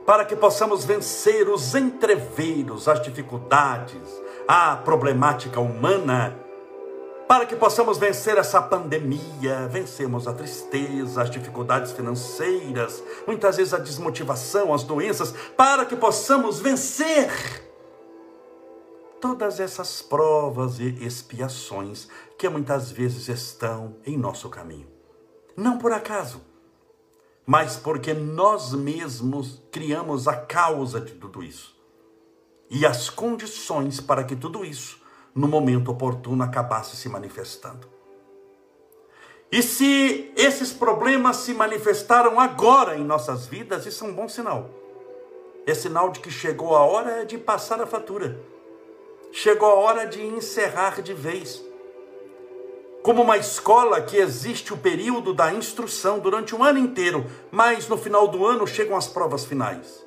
para 0.06 0.24
que 0.24 0.34
possamos 0.34 0.84
vencer 0.84 1.48
os 1.48 1.74
entreveiros, 1.74 2.88
as 2.88 3.02
dificuldades, 3.02 4.00
a 4.48 4.76
problemática 4.76 5.60
humana, 5.60 6.36
para 7.28 7.44
que 7.44 7.54
possamos 7.54 7.98
vencer 7.98 8.38
essa 8.38 8.62
pandemia, 8.62 9.68
vencermos 9.68 10.26
a 10.26 10.32
tristeza, 10.32 11.22
as 11.22 11.30
dificuldades 11.30 11.92
financeiras, 11.92 13.04
muitas 13.26 13.58
vezes 13.58 13.74
a 13.74 13.78
desmotivação, 13.78 14.72
as 14.72 14.82
doenças, 14.82 15.32
para 15.54 15.84
que 15.84 15.94
possamos 15.94 16.58
vencer 16.58 17.69
todas 19.20 19.61
essas 19.61 20.00
provas 20.00 20.80
e 20.80 20.88
expiações 21.04 22.09
que 22.38 22.48
muitas 22.48 22.90
vezes 22.90 23.28
estão 23.28 23.96
em 24.04 24.16
nosso 24.16 24.48
caminho. 24.48 24.88
Não 25.56 25.78
por 25.78 25.92
acaso, 25.92 26.40
mas 27.46 27.76
porque 27.76 28.14
nós 28.14 28.72
mesmos 28.72 29.62
criamos 29.70 30.26
a 30.26 30.37
causa 30.37 31.00
de 31.00 31.12
tudo 31.12 31.42
isso 31.42 31.78
e 32.70 32.87
as 32.87 33.11
condições 33.11 34.00
para 34.00 34.24
que 34.24 34.35
tudo 34.35 34.64
isso, 34.64 35.00
no 35.35 35.46
momento 35.46 35.90
oportuno, 35.90 36.42
acabasse 36.42 36.96
se 36.96 37.09
manifestando. 37.09 37.88
E 39.52 39.62
se 39.62 40.33
esses 40.37 40.72
problemas 40.72 41.38
se 41.38 41.52
manifestaram 41.52 42.38
agora 42.38 42.96
em 42.96 43.04
nossas 43.04 43.46
vidas, 43.46 43.85
isso 43.85 44.04
é 44.04 44.09
um 44.09 44.14
bom 44.14 44.28
sinal. 44.28 44.70
É 45.66 45.74
sinal 45.74 46.11
de 46.11 46.20
que 46.20 46.30
chegou 46.30 46.76
a 46.76 46.84
hora 46.84 47.26
de 47.26 47.36
passar 47.36 47.80
a 47.82 47.86
fatura 47.86 48.40
chegou 49.33 49.68
a 49.68 49.74
hora 49.74 50.07
de 50.07 50.22
encerrar 50.22 51.01
de 51.03 51.14
vez. 51.14 51.62
Como 53.03 53.22
uma 53.22 53.39
escola 53.39 54.01
que 54.03 54.16
existe 54.16 54.74
o 54.74 54.76
período 54.76 55.33
da 55.33 55.53
instrução 55.53 56.18
durante 56.18 56.55
um 56.55 56.62
ano 56.62 56.78
inteiro, 56.78 57.24
mas 57.51 57.89
no 57.89 57.97
final 57.97 58.28
do 58.28 58.45
ano 58.45 58.66
chegam 58.66 58.97
as 58.97 59.07
provas 59.07 59.45
finais. 59.45 60.05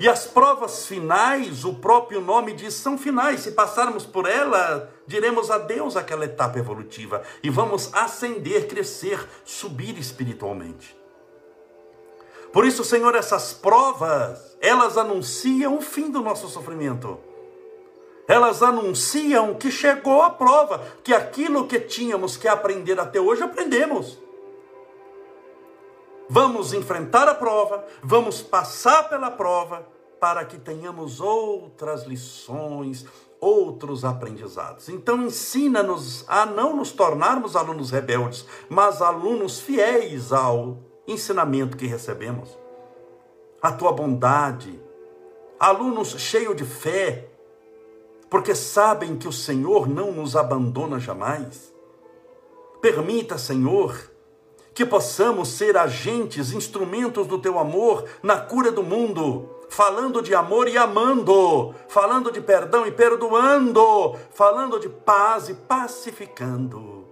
E 0.00 0.08
as 0.08 0.26
provas 0.26 0.86
finais, 0.86 1.64
o 1.64 1.74
próprio 1.74 2.20
nome 2.20 2.52
diz, 2.52 2.74
são 2.74 2.96
finais. 2.96 3.40
Se 3.40 3.52
passarmos 3.52 4.06
por 4.06 4.28
ela, 4.28 4.92
diremos 5.06 5.50
adeus 5.50 5.96
àquela 5.96 6.24
etapa 6.24 6.58
evolutiva 6.58 7.22
e 7.42 7.50
vamos 7.50 7.92
ascender, 7.92 8.68
crescer, 8.68 9.26
subir 9.44 9.98
espiritualmente. 9.98 10.96
Por 12.52 12.64
isso, 12.64 12.84
Senhor, 12.84 13.14
essas 13.14 13.52
provas, 13.52 14.56
elas 14.60 14.96
anunciam 14.96 15.76
o 15.76 15.80
fim 15.80 16.10
do 16.10 16.22
nosso 16.22 16.48
sofrimento 16.48 17.18
elas 18.28 18.62
anunciam 18.62 19.54
que 19.54 19.70
chegou 19.70 20.20
a 20.22 20.28
prova, 20.28 20.86
que 21.02 21.14
aquilo 21.14 21.66
que 21.66 21.80
tínhamos 21.80 22.36
que 22.36 22.46
aprender 22.46 23.00
até 23.00 23.18
hoje, 23.18 23.42
aprendemos. 23.42 24.18
Vamos 26.28 26.74
enfrentar 26.74 27.26
a 27.26 27.34
prova, 27.34 27.86
vamos 28.02 28.42
passar 28.42 29.08
pela 29.08 29.30
prova, 29.30 29.88
para 30.20 30.44
que 30.44 30.58
tenhamos 30.58 31.20
outras 31.20 32.04
lições, 32.04 33.06
outros 33.40 34.04
aprendizados. 34.04 34.90
Então, 34.90 35.22
ensina-nos 35.22 36.28
a 36.28 36.44
não 36.44 36.76
nos 36.76 36.92
tornarmos 36.92 37.56
alunos 37.56 37.90
rebeldes, 37.90 38.44
mas 38.68 39.00
alunos 39.00 39.58
fiéis 39.58 40.32
ao 40.32 40.76
ensinamento 41.06 41.78
que 41.78 41.86
recebemos. 41.86 42.58
A 43.62 43.72
tua 43.72 43.92
bondade, 43.92 44.78
alunos 45.58 46.10
cheios 46.18 46.56
de 46.56 46.64
fé, 46.64 47.30
porque 48.30 48.54
sabem 48.54 49.16
que 49.16 49.28
o 49.28 49.32
Senhor 49.32 49.88
não 49.88 50.12
nos 50.12 50.36
abandona 50.36 50.98
jamais. 50.98 51.72
Permita, 52.80 53.38
Senhor, 53.38 53.98
que 54.74 54.86
possamos 54.86 55.48
ser 55.48 55.76
agentes, 55.76 56.52
instrumentos 56.52 57.26
do 57.26 57.38
teu 57.38 57.58
amor 57.58 58.04
na 58.22 58.38
cura 58.38 58.70
do 58.70 58.82
mundo, 58.82 59.50
falando 59.68 60.22
de 60.22 60.34
amor 60.34 60.68
e 60.68 60.78
amando, 60.78 61.74
falando 61.88 62.30
de 62.30 62.40
perdão 62.40 62.86
e 62.86 62.92
perdoando, 62.92 64.16
falando 64.30 64.78
de 64.78 64.88
paz 64.88 65.48
e 65.48 65.54
pacificando. 65.54 67.06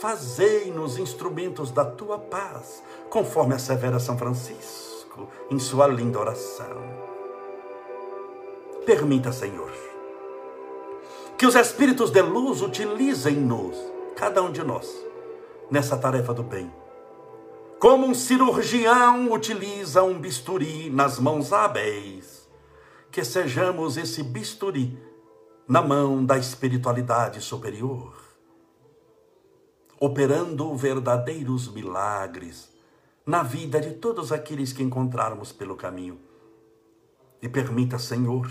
Fazei-nos 0.00 0.98
instrumentos 0.98 1.70
da 1.70 1.84
tua 1.84 2.18
paz, 2.18 2.82
conforme 3.10 3.54
assevera 3.54 4.00
São 4.00 4.16
Francisco 4.16 5.28
em 5.50 5.58
sua 5.58 5.86
linda 5.86 6.18
oração. 6.18 7.01
Permita, 8.84 9.30
Senhor, 9.30 9.70
que 11.38 11.46
os 11.46 11.54
espíritos 11.54 12.10
de 12.10 12.20
luz 12.20 12.62
utilizem-nos, 12.62 13.76
cada 14.16 14.42
um 14.42 14.50
de 14.50 14.64
nós, 14.64 14.88
nessa 15.70 15.96
tarefa 15.96 16.34
do 16.34 16.42
bem. 16.42 16.72
Como 17.78 18.08
um 18.08 18.14
cirurgião 18.14 19.30
utiliza 19.30 20.02
um 20.02 20.18
bisturi 20.18 20.90
nas 20.90 21.20
mãos 21.20 21.52
hábeis, 21.52 22.48
que 23.10 23.24
sejamos 23.24 23.96
esse 23.96 24.22
bisturi 24.22 24.98
na 25.68 25.80
mão 25.80 26.24
da 26.24 26.36
espiritualidade 26.36 27.40
superior, 27.40 28.12
operando 30.00 30.74
verdadeiros 30.74 31.72
milagres 31.72 32.68
na 33.24 33.44
vida 33.44 33.80
de 33.80 33.92
todos 33.92 34.32
aqueles 34.32 34.72
que 34.72 34.82
encontrarmos 34.82 35.52
pelo 35.52 35.76
caminho. 35.76 36.31
E 37.42 37.48
permita, 37.48 37.98
Senhor, 37.98 38.48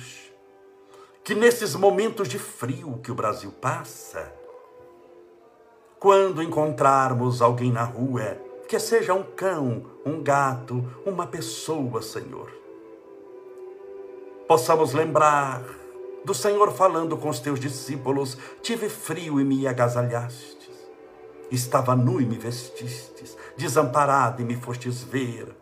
que 1.24 1.34
nesses 1.34 1.76
momentos 1.76 2.28
de 2.28 2.38
frio 2.38 3.00
que 3.02 3.12
o 3.12 3.16
Brasil 3.16 3.52
passa, 3.52 4.34
quando 5.98 6.44
encontrarmos 6.44 7.42
alguém 7.42 7.72
na 7.72 7.86
rua, 7.86 8.38
que 8.68 8.78
seja 8.80 9.14
um 9.14 9.24
cão, 9.24 9.86
um 10.06 10.22
gato, 10.22 10.84
uma 11.06 11.26
pessoa, 11.26 12.02
Senhor, 12.02 12.52
possamos 14.48 14.92
lembrar 14.92 15.64
do 16.26 16.34
Senhor 16.34 16.72
falando 16.74 17.16
com 17.16 17.30
os 17.30 17.40
teus 17.40 17.60
discípulos: 17.60 18.38
tive 18.62 18.90
frio 18.90 19.40
e 19.40 19.44
me 19.46 19.68
agasalhastes, 19.68 20.92
estava 21.50 21.96
nu 21.96 22.20
e 22.20 22.26
me 22.26 22.38
vestistes, 22.38 23.38
desamparado 23.56 24.42
e 24.42 24.46
me 24.46 24.56
fostes 24.56 25.04
ver, 25.04 25.56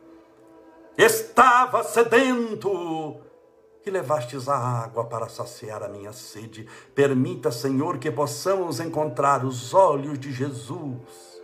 estava 1.00 1.82
sedento 1.82 3.16
e 3.86 3.90
levastes 3.90 4.50
a 4.50 4.58
água 4.58 5.06
para 5.06 5.30
saciar 5.30 5.82
a 5.82 5.88
minha 5.88 6.12
sede. 6.12 6.68
Permita, 6.94 7.54
Senhor, 7.54 7.98
que 8.00 8.12
possamos 8.12 8.82
encontrar 8.82 9.46
os 9.46 9.74
olhos 9.74 10.20
de 10.20 10.34
Jesus 10.34 11.40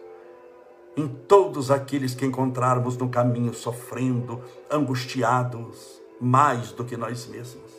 em 0.98 1.08
todos 1.08 1.72
aqueles 1.72 2.14
que 2.14 2.26
encontrarmos 2.26 2.98
no 2.98 3.08
caminho 3.08 3.54
sofrendo, 3.54 4.44
angustiados, 4.70 6.02
mais 6.20 6.74
do 6.74 6.84
que 6.84 6.98
nós 6.98 7.26
mesmos. 7.26 7.72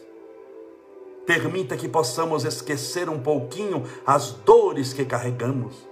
Permita 1.27 1.77
que 1.77 1.91
possamos 1.91 2.47
esquecer 2.47 3.11
um 3.11 3.19
pouquinho 3.19 3.85
as 4.07 4.33
dores 4.33 4.95
que 4.95 5.05
carregamos, 5.05 5.87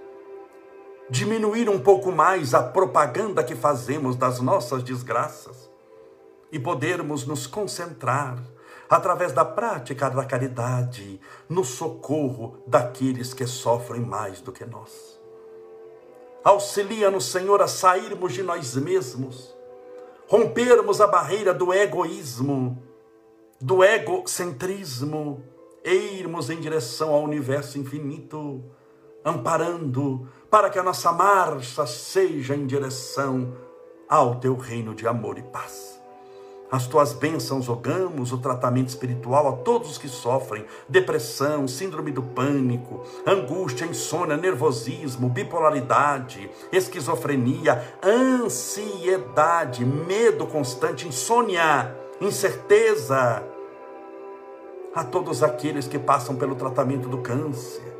diminuir 1.11 1.69
um 1.69 1.79
pouco 1.79 2.11
mais 2.11 2.55
a 2.55 2.63
propaganda 2.63 3.43
que 3.43 3.53
fazemos 3.53 4.15
das 4.15 4.39
nossas 4.39 4.81
desgraças 4.81 5.64
e 6.51 6.59
podermos 6.59 7.25
nos 7.25 7.47
concentrar 7.47 8.41
através 8.89 9.33
da 9.33 9.43
prática 9.43 10.09
da 10.09 10.23
caridade, 10.23 11.19
no 11.49 11.63
socorro 11.63 12.63
daqueles 12.67 13.33
que 13.33 13.47
sofrem 13.47 14.01
mais 14.01 14.41
do 14.41 14.51
que 14.51 14.65
nós. 14.65 15.19
Auxilia-nos, 16.43 17.25
Senhor, 17.25 17.61
a 17.61 17.67
sairmos 17.67 18.33
de 18.33 18.43
nós 18.43 18.75
mesmos, 18.75 19.55
rompermos 20.27 21.01
a 21.01 21.07
barreira 21.07 21.53
do 21.53 21.73
egoísmo, 21.73 22.81
do 23.59 23.83
egocentrismo, 23.83 25.43
e 25.83 26.19
irmos 26.19 26.49
em 26.49 26.59
direção 26.59 27.13
ao 27.13 27.23
universo 27.23 27.77
infinito, 27.77 28.63
amparando 29.23 30.27
para 30.49 30.69
que 30.69 30.79
a 30.79 30.83
nossa 30.83 31.11
marcha 31.11 31.85
seja 31.85 32.55
em 32.55 32.65
direção 32.65 33.55
ao 34.09 34.39
teu 34.39 34.55
reino 34.55 34.95
de 34.95 35.07
amor 35.07 35.37
e 35.37 35.43
paz. 35.43 35.94
As 36.71 36.87
tuas 36.87 37.13
bênçãos 37.13 37.67
rogamos, 37.67 38.31
o 38.31 38.39
tratamento 38.39 38.89
espiritual 38.89 39.47
a 39.47 39.51
todos 39.51 39.91
os 39.91 39.97
que 39.97 40.09
sofrem 40.09 40.65
depressão, 40.89 41.67
síndrome 41.67 42.11
do 42.11 42.23
pânico, 42.23 43.03
angústia, 43.25 43.85
insônia, 43.85 44.35
nervosismo, 44.35 45.29
bipolaridade, 45.29 46.49
esquizofrenia, 46.71 47.81
ansiedade, 48.03 49.85
medo 49.85 50.47
constante, 50.47 51.07
insônia, 51.07 51.95
incerteza. 52.19 53.43
A 54.93 55.03
todos 55.03 55.43
aqueles 55.43 55.87
que 55.87 55.99
passam 55.99 56.35
pelo 56.35 56.55
tratamento 56.55 57.07
do 57.07 57.19
câncer, 57.19 57.94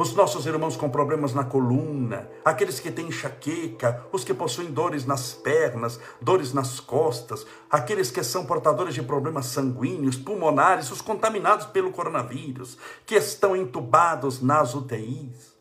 os 0.00 0.14
nossos 0.14 0.46
irmãos 0.46 0.76
com 0.76 0.88
problemas 0.88 1.34
na 1.34 1.44
coluna, 1.44 2.26
aqueles 2.42 2.80
que 2.80 2.90
têm 2.90 3.08
enxaqueca, 3.08 4.06
os 4.10 4.24
que 4.24 4.32
possuem 4.32 4.70
dores 4.70 5.04
nas 5.04 5.34
pernas, 5.34 6.00
dores 6.20 6.54
nas 6.54 6.80
costas, 6.80 7.46
aqueles 7.70 8.10
que 8.10 8.22
são 8.22 8.46
portadores 8.46 8.94
de 8.94 9.02
problemas 9.02 9.46
sanguíneos, 9.46 10.16
pulmonares, 10.16 10.90
os 10.90 11.02
contaminados 11.02 11.66
pelo 11.66 11.92
coronavírus, 11.92 12.78
que 13.04 13.14
estão 13.14 13.54
entubados 13.54 14.40
nas 14.40 14.74
UTIs 14.74 15.60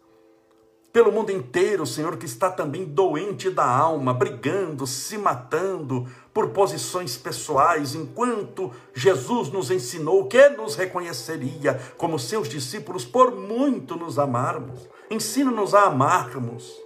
pelo 0.92 1.12
mundo 1.12 1.32
inteiro, 1.32 1.86
Senhor, 1.86 2.18
que 2.18 2.26
está 2.26 2.50
também 2.50 2.84
doente 2.84 3.50
da 3.52 3.66
alma, 3.66 4.12
brigando, 4.12 4.88
se 4.88 5.20
matando 5.20 6.08
por 6.40 6.52
posições 6.52 7.18
pessoais, 7.18 7.96
enquanto 7.96 8.72
Jesus 8.94 9.52
nos 9.52 9.70
ensinou 9.70 10.26
que 10.26 10.48
nos 10.48 10.76
reconheceria 10.76 11.78
como 11.98 12.18
seus 12.18 12.48
discípulos 12.48 13.04
por 13.04 13.36
muito 13.36 13.98
nos 13.98 14.18
amarmos. 14.18 14.88
Ensina-nos 15.12 15.74
a 15.74 15.84
amarmos 15.84 16.80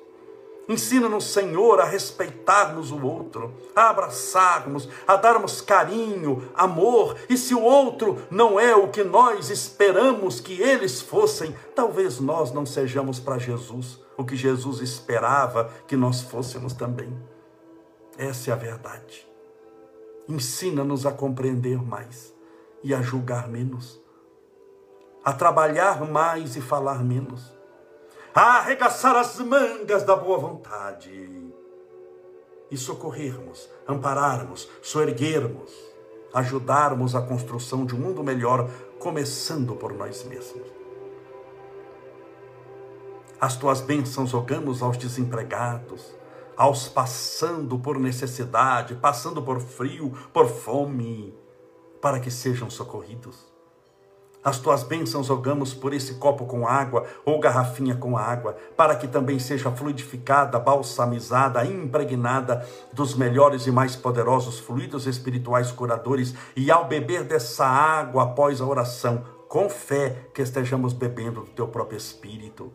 Ensina-nos, 0.68 1.26
Senhor, 1.26 1.82
a 1.82 1.84
respeitarmos 1.84 2.90
o 2.90 3.06
outro, 3.06 3.54
a 3.76 3.90
abraçarmos, 3.90 4.88
a 5.06 5.18
darmos 5.18 5.60
carinho, 5.60 6.50
amor. 6.56 7.18
E 7.30 7.38
se 7.38 7.54
o 7.54 7.62
outro 7.62 8.22
não 8.32 8.58
é 8.58 8.74
o 8.74 8.88
que 8.88 9.04
nós 9.04 9.50
esperamos 9.50 10.40
que 10.40 10.62
eles 10.62 11.02
fossem, 11.02 11.54
talvez 11.76 12.22
nós 12.22 12.54
não 12.54 12.66
sejamos 12.66 13.20
para 13.20 13.38
Jesus 13.38 14.02
o 14.18 14.24
que 14.24 14.38
Jesus 14.38 14.80
esperava 14.80 15.70
que 15.86 15.98
nós 15.98 16.22
fôssemos 16.22 16.74
também. 16.74 17.14
Essa 18.18 18.52
é 18.52 18.54
a 18.54 18.56
verdade. 18.56 19.33
Ensina-nos 20.28 21.06
a 21.06 21.12
compreender 21.12 21.82
mais 21.82 22.34
e 22.84 22.94
a 22.94 23.02
julgar 23.02 23.48
menos, 23.48 24.02
a 25.24 25.34
trabalhar 25.34 26.02
mais 26.10 26.56
e 26.56 26.62
falar 26.62 27.04
menos 27.04 27.54
a 28.34 28.58
arregaçar 28.58 29.16
as 29.16 29.38
mangas 29.40 30.04
da 30.04 30.16
boa 30.16 30.40
vontade 30.40 31.30
e 32.72 32.76
socorrermos, 32.76 33.70
ampararmos, 33.88 34.68
soerguermos, 34.82 35.72
ajudarmos 36.34 37.14
a 37.16 37.22
construção 37.22 37.86
de 37.86 37.94
um 37.94 38.00
mundo 38.00 38.24
melhor, 38.24 38.68
começando 38.98 39.76
por 39.76 39.94
nós 39.94 40.24
mesmos. 40.24 40.68
As 43.40 43.56
tuas 43.56 43.82
bênçãos 43.82 44.32
rogamos 44.32 44.82
aos 44.82 44.98
desempregados, 44.98 46.16
aos 46.58 46.88
passando 46.88 47.78
por 47.80 48.00
necessidade, 48.00 48.96
passando 48.96 49.42
por 49.42 49.60
frio, 49.60 50.12
por 50.32 50.48
fome, 50.48 51.34
para 52.02 52.20
que 52.20 52.32
sejam 52.32 52.70
socorridos 52.70 53.54
as 54.44 54.60
tuas 54.60 54.84
bênçãos 54.84 55.30
rogamos 55.30 55.74
por 55.74 55.94
esse 55.94 56.16
copo 56.16 56.46
com 56.46 56.68
água 56.68 57.06
ou 57.24 57.40
garrafinha 57.40 57.96
com 57.96 58.18
água, 58.18 58.58
para 58.76 58.96
que 58.96 59.08
também 59.08 59.40
seja 59.40 59.72
fluidificada, 59.72 60.60
balsamizada, 60.60 61.66
impregnada 61.66 62.68
dos 62.92 63.16
melhores 63.16 63.66
e 63.68 63.72
mais 63.72 63.96
poderosos 63.96 64.60
fluidos 64.60 65.08
espirituais 65.08 65.72
curadores, 65.72 66.36
e 66.58 66.70
ao 66.70 66.86
beber 66.86 67.24
dessa 67.24 67.66
água 67.66 68.24
após 68.24 68.60
a 68.60 68.66
oração, 68.66 69.24
com 69.48 69.70
fé 69.70 70.28
que 70.34 70.42
estejamos 70.42 70.92
bebendo 70.92 71.42
do 71.42 71.52
teu 71.52 71.68
próprio 71.68 71.98
Espírito. 71.98 72.74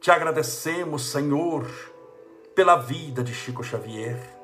Te 0.00 0.10
agradecemos, 0.10 1.10
Senhor, 1.10 1.66
pela 2.54 2.76
vida 2.76 3.22
de 3.22 3.34
Chico 3.34 3.62
Xavier 3.62 4.40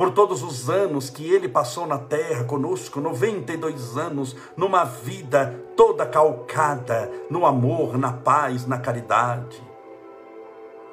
por 0.00 0.12
todos 0.12 0.42
os 0.42 0.70
anos 0.70 1.10
que 1.10 1.30
ele 1.30 1.46
passou 1.46 1.86
na 1.86 1.98
terra 1.98 2.44
conosco 2.44 3.02
92 3.02 3.98
anos, 3.98 4.34
numa 4.56 4.82
vida 4.82 5.62
toda 5.76 6.06
calcada 6.06 7.12
no 7.28 7.44
amor, 7.44 7.98
na 7.98 8.10
paz, 8.10 8.66
na 8.66 8.78
caridade. 8.78 9.62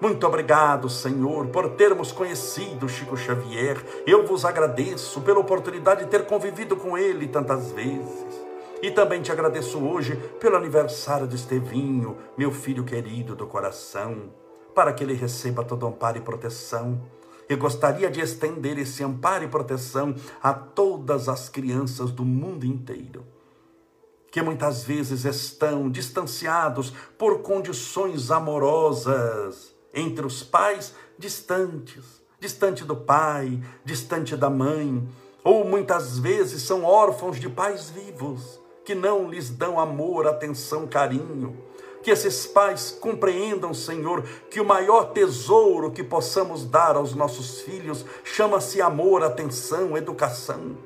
Muito 0.02 0.28
obrigado, 0.28 0.90
Senhor, 0.90 1.48
por 1.48 1.70
termos 1.70 2.12
conhecido 2.12 2.90
Chico 2.90 3.16
Xavier. 3.16 3.82
Eu 4.06 4.28
vos 4.28 4.44
agradeço 4.44 5.22
pela 5.22 5.40
oportunidade 5.40 6.04
de 6.04 6.12
ter 6.12 6.26
convivido 6.26 6.76
com 6.76 6.98
ele 6.98 7.30
tantas 7.30 7.72
vezes. 7.72 8.46
E 8.82 8.92
também 8.92 9.22
te 9.22 9.32
agradeço 9.32 9.80
hoje 9.80 10.18
pelo 10.38 10.58
aniversário 10.58 11.28
de 11.28 11.38
Estevinho, 11.38 12.18
meu 12.38 12.52
filho 12.52 12.84
querido 12.84 13.38
do 13.38 13.48
coração 13.48 14.47
para 14.78 14.94
que 14.94 15.04
ele 15.04 15.16
receba 15.16 15.64
todo 15.64 15.88
amparo 15.88 16.20
e 16.20 16.22
proteção. 16.22 17.02
Eu 17.50 17.58
gostaria 17.58 18.12
de 18.12 18.22
estender 18.22 18.78
esse 18.78 19.04
amparo 19.04 19.44
e 19.44 19.48
proteção 19.48 20.14
a 20.40 20.54
todas 20.54 21.28
as 21.28 21.50
crianças 21.50 22.12
do 22.12 22.24
mundo 22.24 22.64
inteiro, 22.64 23.26
que 24.32 24.40
muitas 24.40 24.84
vezes 24.84 25.26
estão 25.26 25.90
distanciados 25.90 26.94
por 27.18 27.40
condições 27.40 28.30
amorosas 28.30 29.76
entre 29.96 30.24
os 30.24 30.44
pais 30.44 30.94
distantes, 31.18 32.22
distante 32.40 32.86
do 32.86 32.96
pai, 32.96 33.60
distante 33.84 34.38
da 34.38 34.48
mãe, 34.52 35.10
ou 35.44 35.66
muitas 35.66 36.20
vezes 36.20 36.62
são 36.62 36.84
órfãos 36.84 37.40
de 37.40 37.50
pais 37.50 37.90
vivos 37.90 38.60
que 38.86 38.94
não 38.94 39.28
lhes 39.28 39.50
dão 39.50 39.80
amor, 39.80 40.28
atenção, 40.28 40.86
carinho. 40.86 41.58
Que 42.02 42.12
esses 42.12 42.46
pais 42.46 42.92
compreendam, 42.92 43.74
Senhor, 43.74 44.24
que 44.50 44.62
o 44.62 44.66
maior 44.66 45.12
tesouro 45.12 45.92
que 45.92 46.04
possamos 46.04 46.66
dar 46.66 46.96
aos 46.96 47.14
nossos 47.14 47.62
filhos 47.62 48.06
chama-se 48.24 48.82
amor, 48.82 49.24
atenção, 49.24 49.98
educação. 49.98 50.78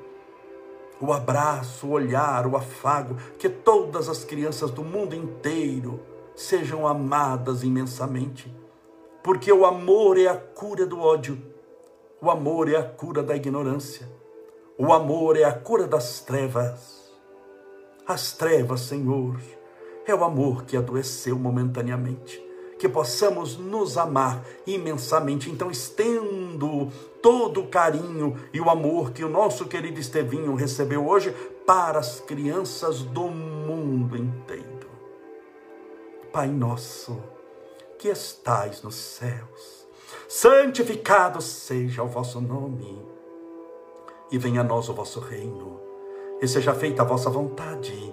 O 1.00 1.12
abraço, 1.12 1.86
o 1.88 1.90
olhar, 1.90 2.46
o 2.46 2.56
afago, 2.56 3.16
que 3.38 3.48
todas 3.48 4.08
as 4.08 4.24
crianças 4.24 4.70
do 4.70 4.84
mundo 4.84 5.14
inteiro 5.14 6.00
sejam 6.34 6.86
amadas 6.86 7.62
imensamente. 7.62 8.54
Porque 9.22 9.52
o 9.52 9.64
amor 9.66 10.18
é 10.18 10.28
a 10.28 10.36
cura 10.36 10.86
do 10.86 11.00
ódio, 11.00 11.40
o 12.20 12.30
amor 12.30 12.68
é 12.68 12.76
a 12.76 12.82
cura 12.82 13.22
da 13.22 13.34
ignorância, 13.36 14.08
o 14.78 14.92
amor 14.92 15.36
é 15.36 15.44
a 15.44 15.52
cura 15.52 15.86
das 15.86 16.20
trevas. 16.20 17.12
As 18.06 18.32
trevas, 18.32 18.80
Senhor, 18.82 19.40
é 20.06 20.14
o 20.14 20.24
amor 20.24 20.64
que 20.64 20.76
adoeceu 20.76 21.38
momentaneamente. 21.38 22.42
Que 22.78 22.88
possamos 22.88 23.56
nos 23.56 23.96
amar 23.96 24.44
imensamente. 24.66 25.48
Então, 25.48 25.70
estendo 25.70 26.90
todo 27.22 27.60
o 27.60 27.68
carinho 27.68 28.36
e 28.52 28.60
o 28.60 28.68
amor 28.68 29.12
que 29.12 29.24
o 29.24 29.28
nosso 29.28 29.66
querido 29.66 30.00
Estevinho 30.00 30.54
recebeu 30.54 31.06
hoje 31.06 31.30
para 31.64 32.00
as 32.00 32.18
crianças 32.20 33.02
do 33.02 33.28
mundo 33.28 34.16
inteiro. 34.16 34.90
Pai 36.32 36.48
nosso, 36.48 37.22
que 37.98 38.08
estais 38.08 38.82
nos 38.82 38.96
céus, 38.96 39.86
santificado 40.28 41.40
seja 41.40 42.02
o 42.02 42.08
vosso 42.08 42.40
nome, 42.40 43.00
e 44.30 44.38
venha 44.38 44.62
a 44.62 44.64
nós 44.64 44.88
o 44.88 44.94
vosso 44.94 45.20
reino, 45.20 45.78
e 46.40 46.48
seja 46.48 46.74
feita 46.74 47.02
a 47.02 47.04
vossa 47.04 47.30
vontade 47.30 48.12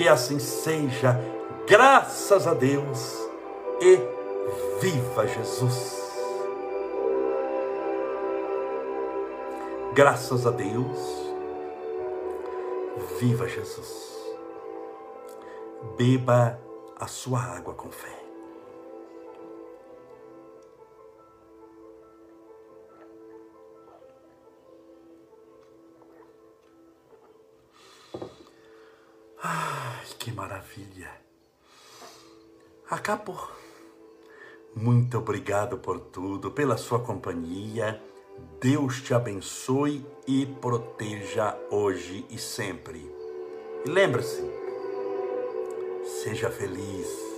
Que 0.00 0.08
assim 0.08 0.38
seja, 0.38 1.20
graças 1.68 2.46
a 2.46 2.54
Deus 2.54 3.18
e 3.82 3.98
viva 4.80 5.26
Jesus. 5.26 6.00
Graças 9.92 10.46
a 10.46 10.52
Deus, 10.52 10.96
viva 13.18 13.46
Jesus. 13.46 14.16
Beba 15.98 16.58
a 16.98 17.06
sua 17.06 17.42
água 17.42 17.74
com 17.74 17.90
fé. 17.90 18.19
Ai, 29.42 30.04
que 30.18 30.30
maravilha! 30.32 31.10
Acabou. 32.90 33.48
Muito 34.74 35.16
obrigado 35.18 35.78
por 35.78 35.98
tudo, 35.98 36.50
pela 36.50 36.76
sua 36.76 37.00
companhia. 37.00 38.02
Deus 38.60 39.00
te 39.00 39.14
abençoe 39.14 40.04
e 40.26 40.44
proteja 40.44 41.56
hoje 41.70 42.26
e 42.28 42.38
sempre. 42.38 42.98
E 43.86 43.88
lembre-se, 43.88 44.42
seja 46.22 46.50
feliz. 46.50 47.29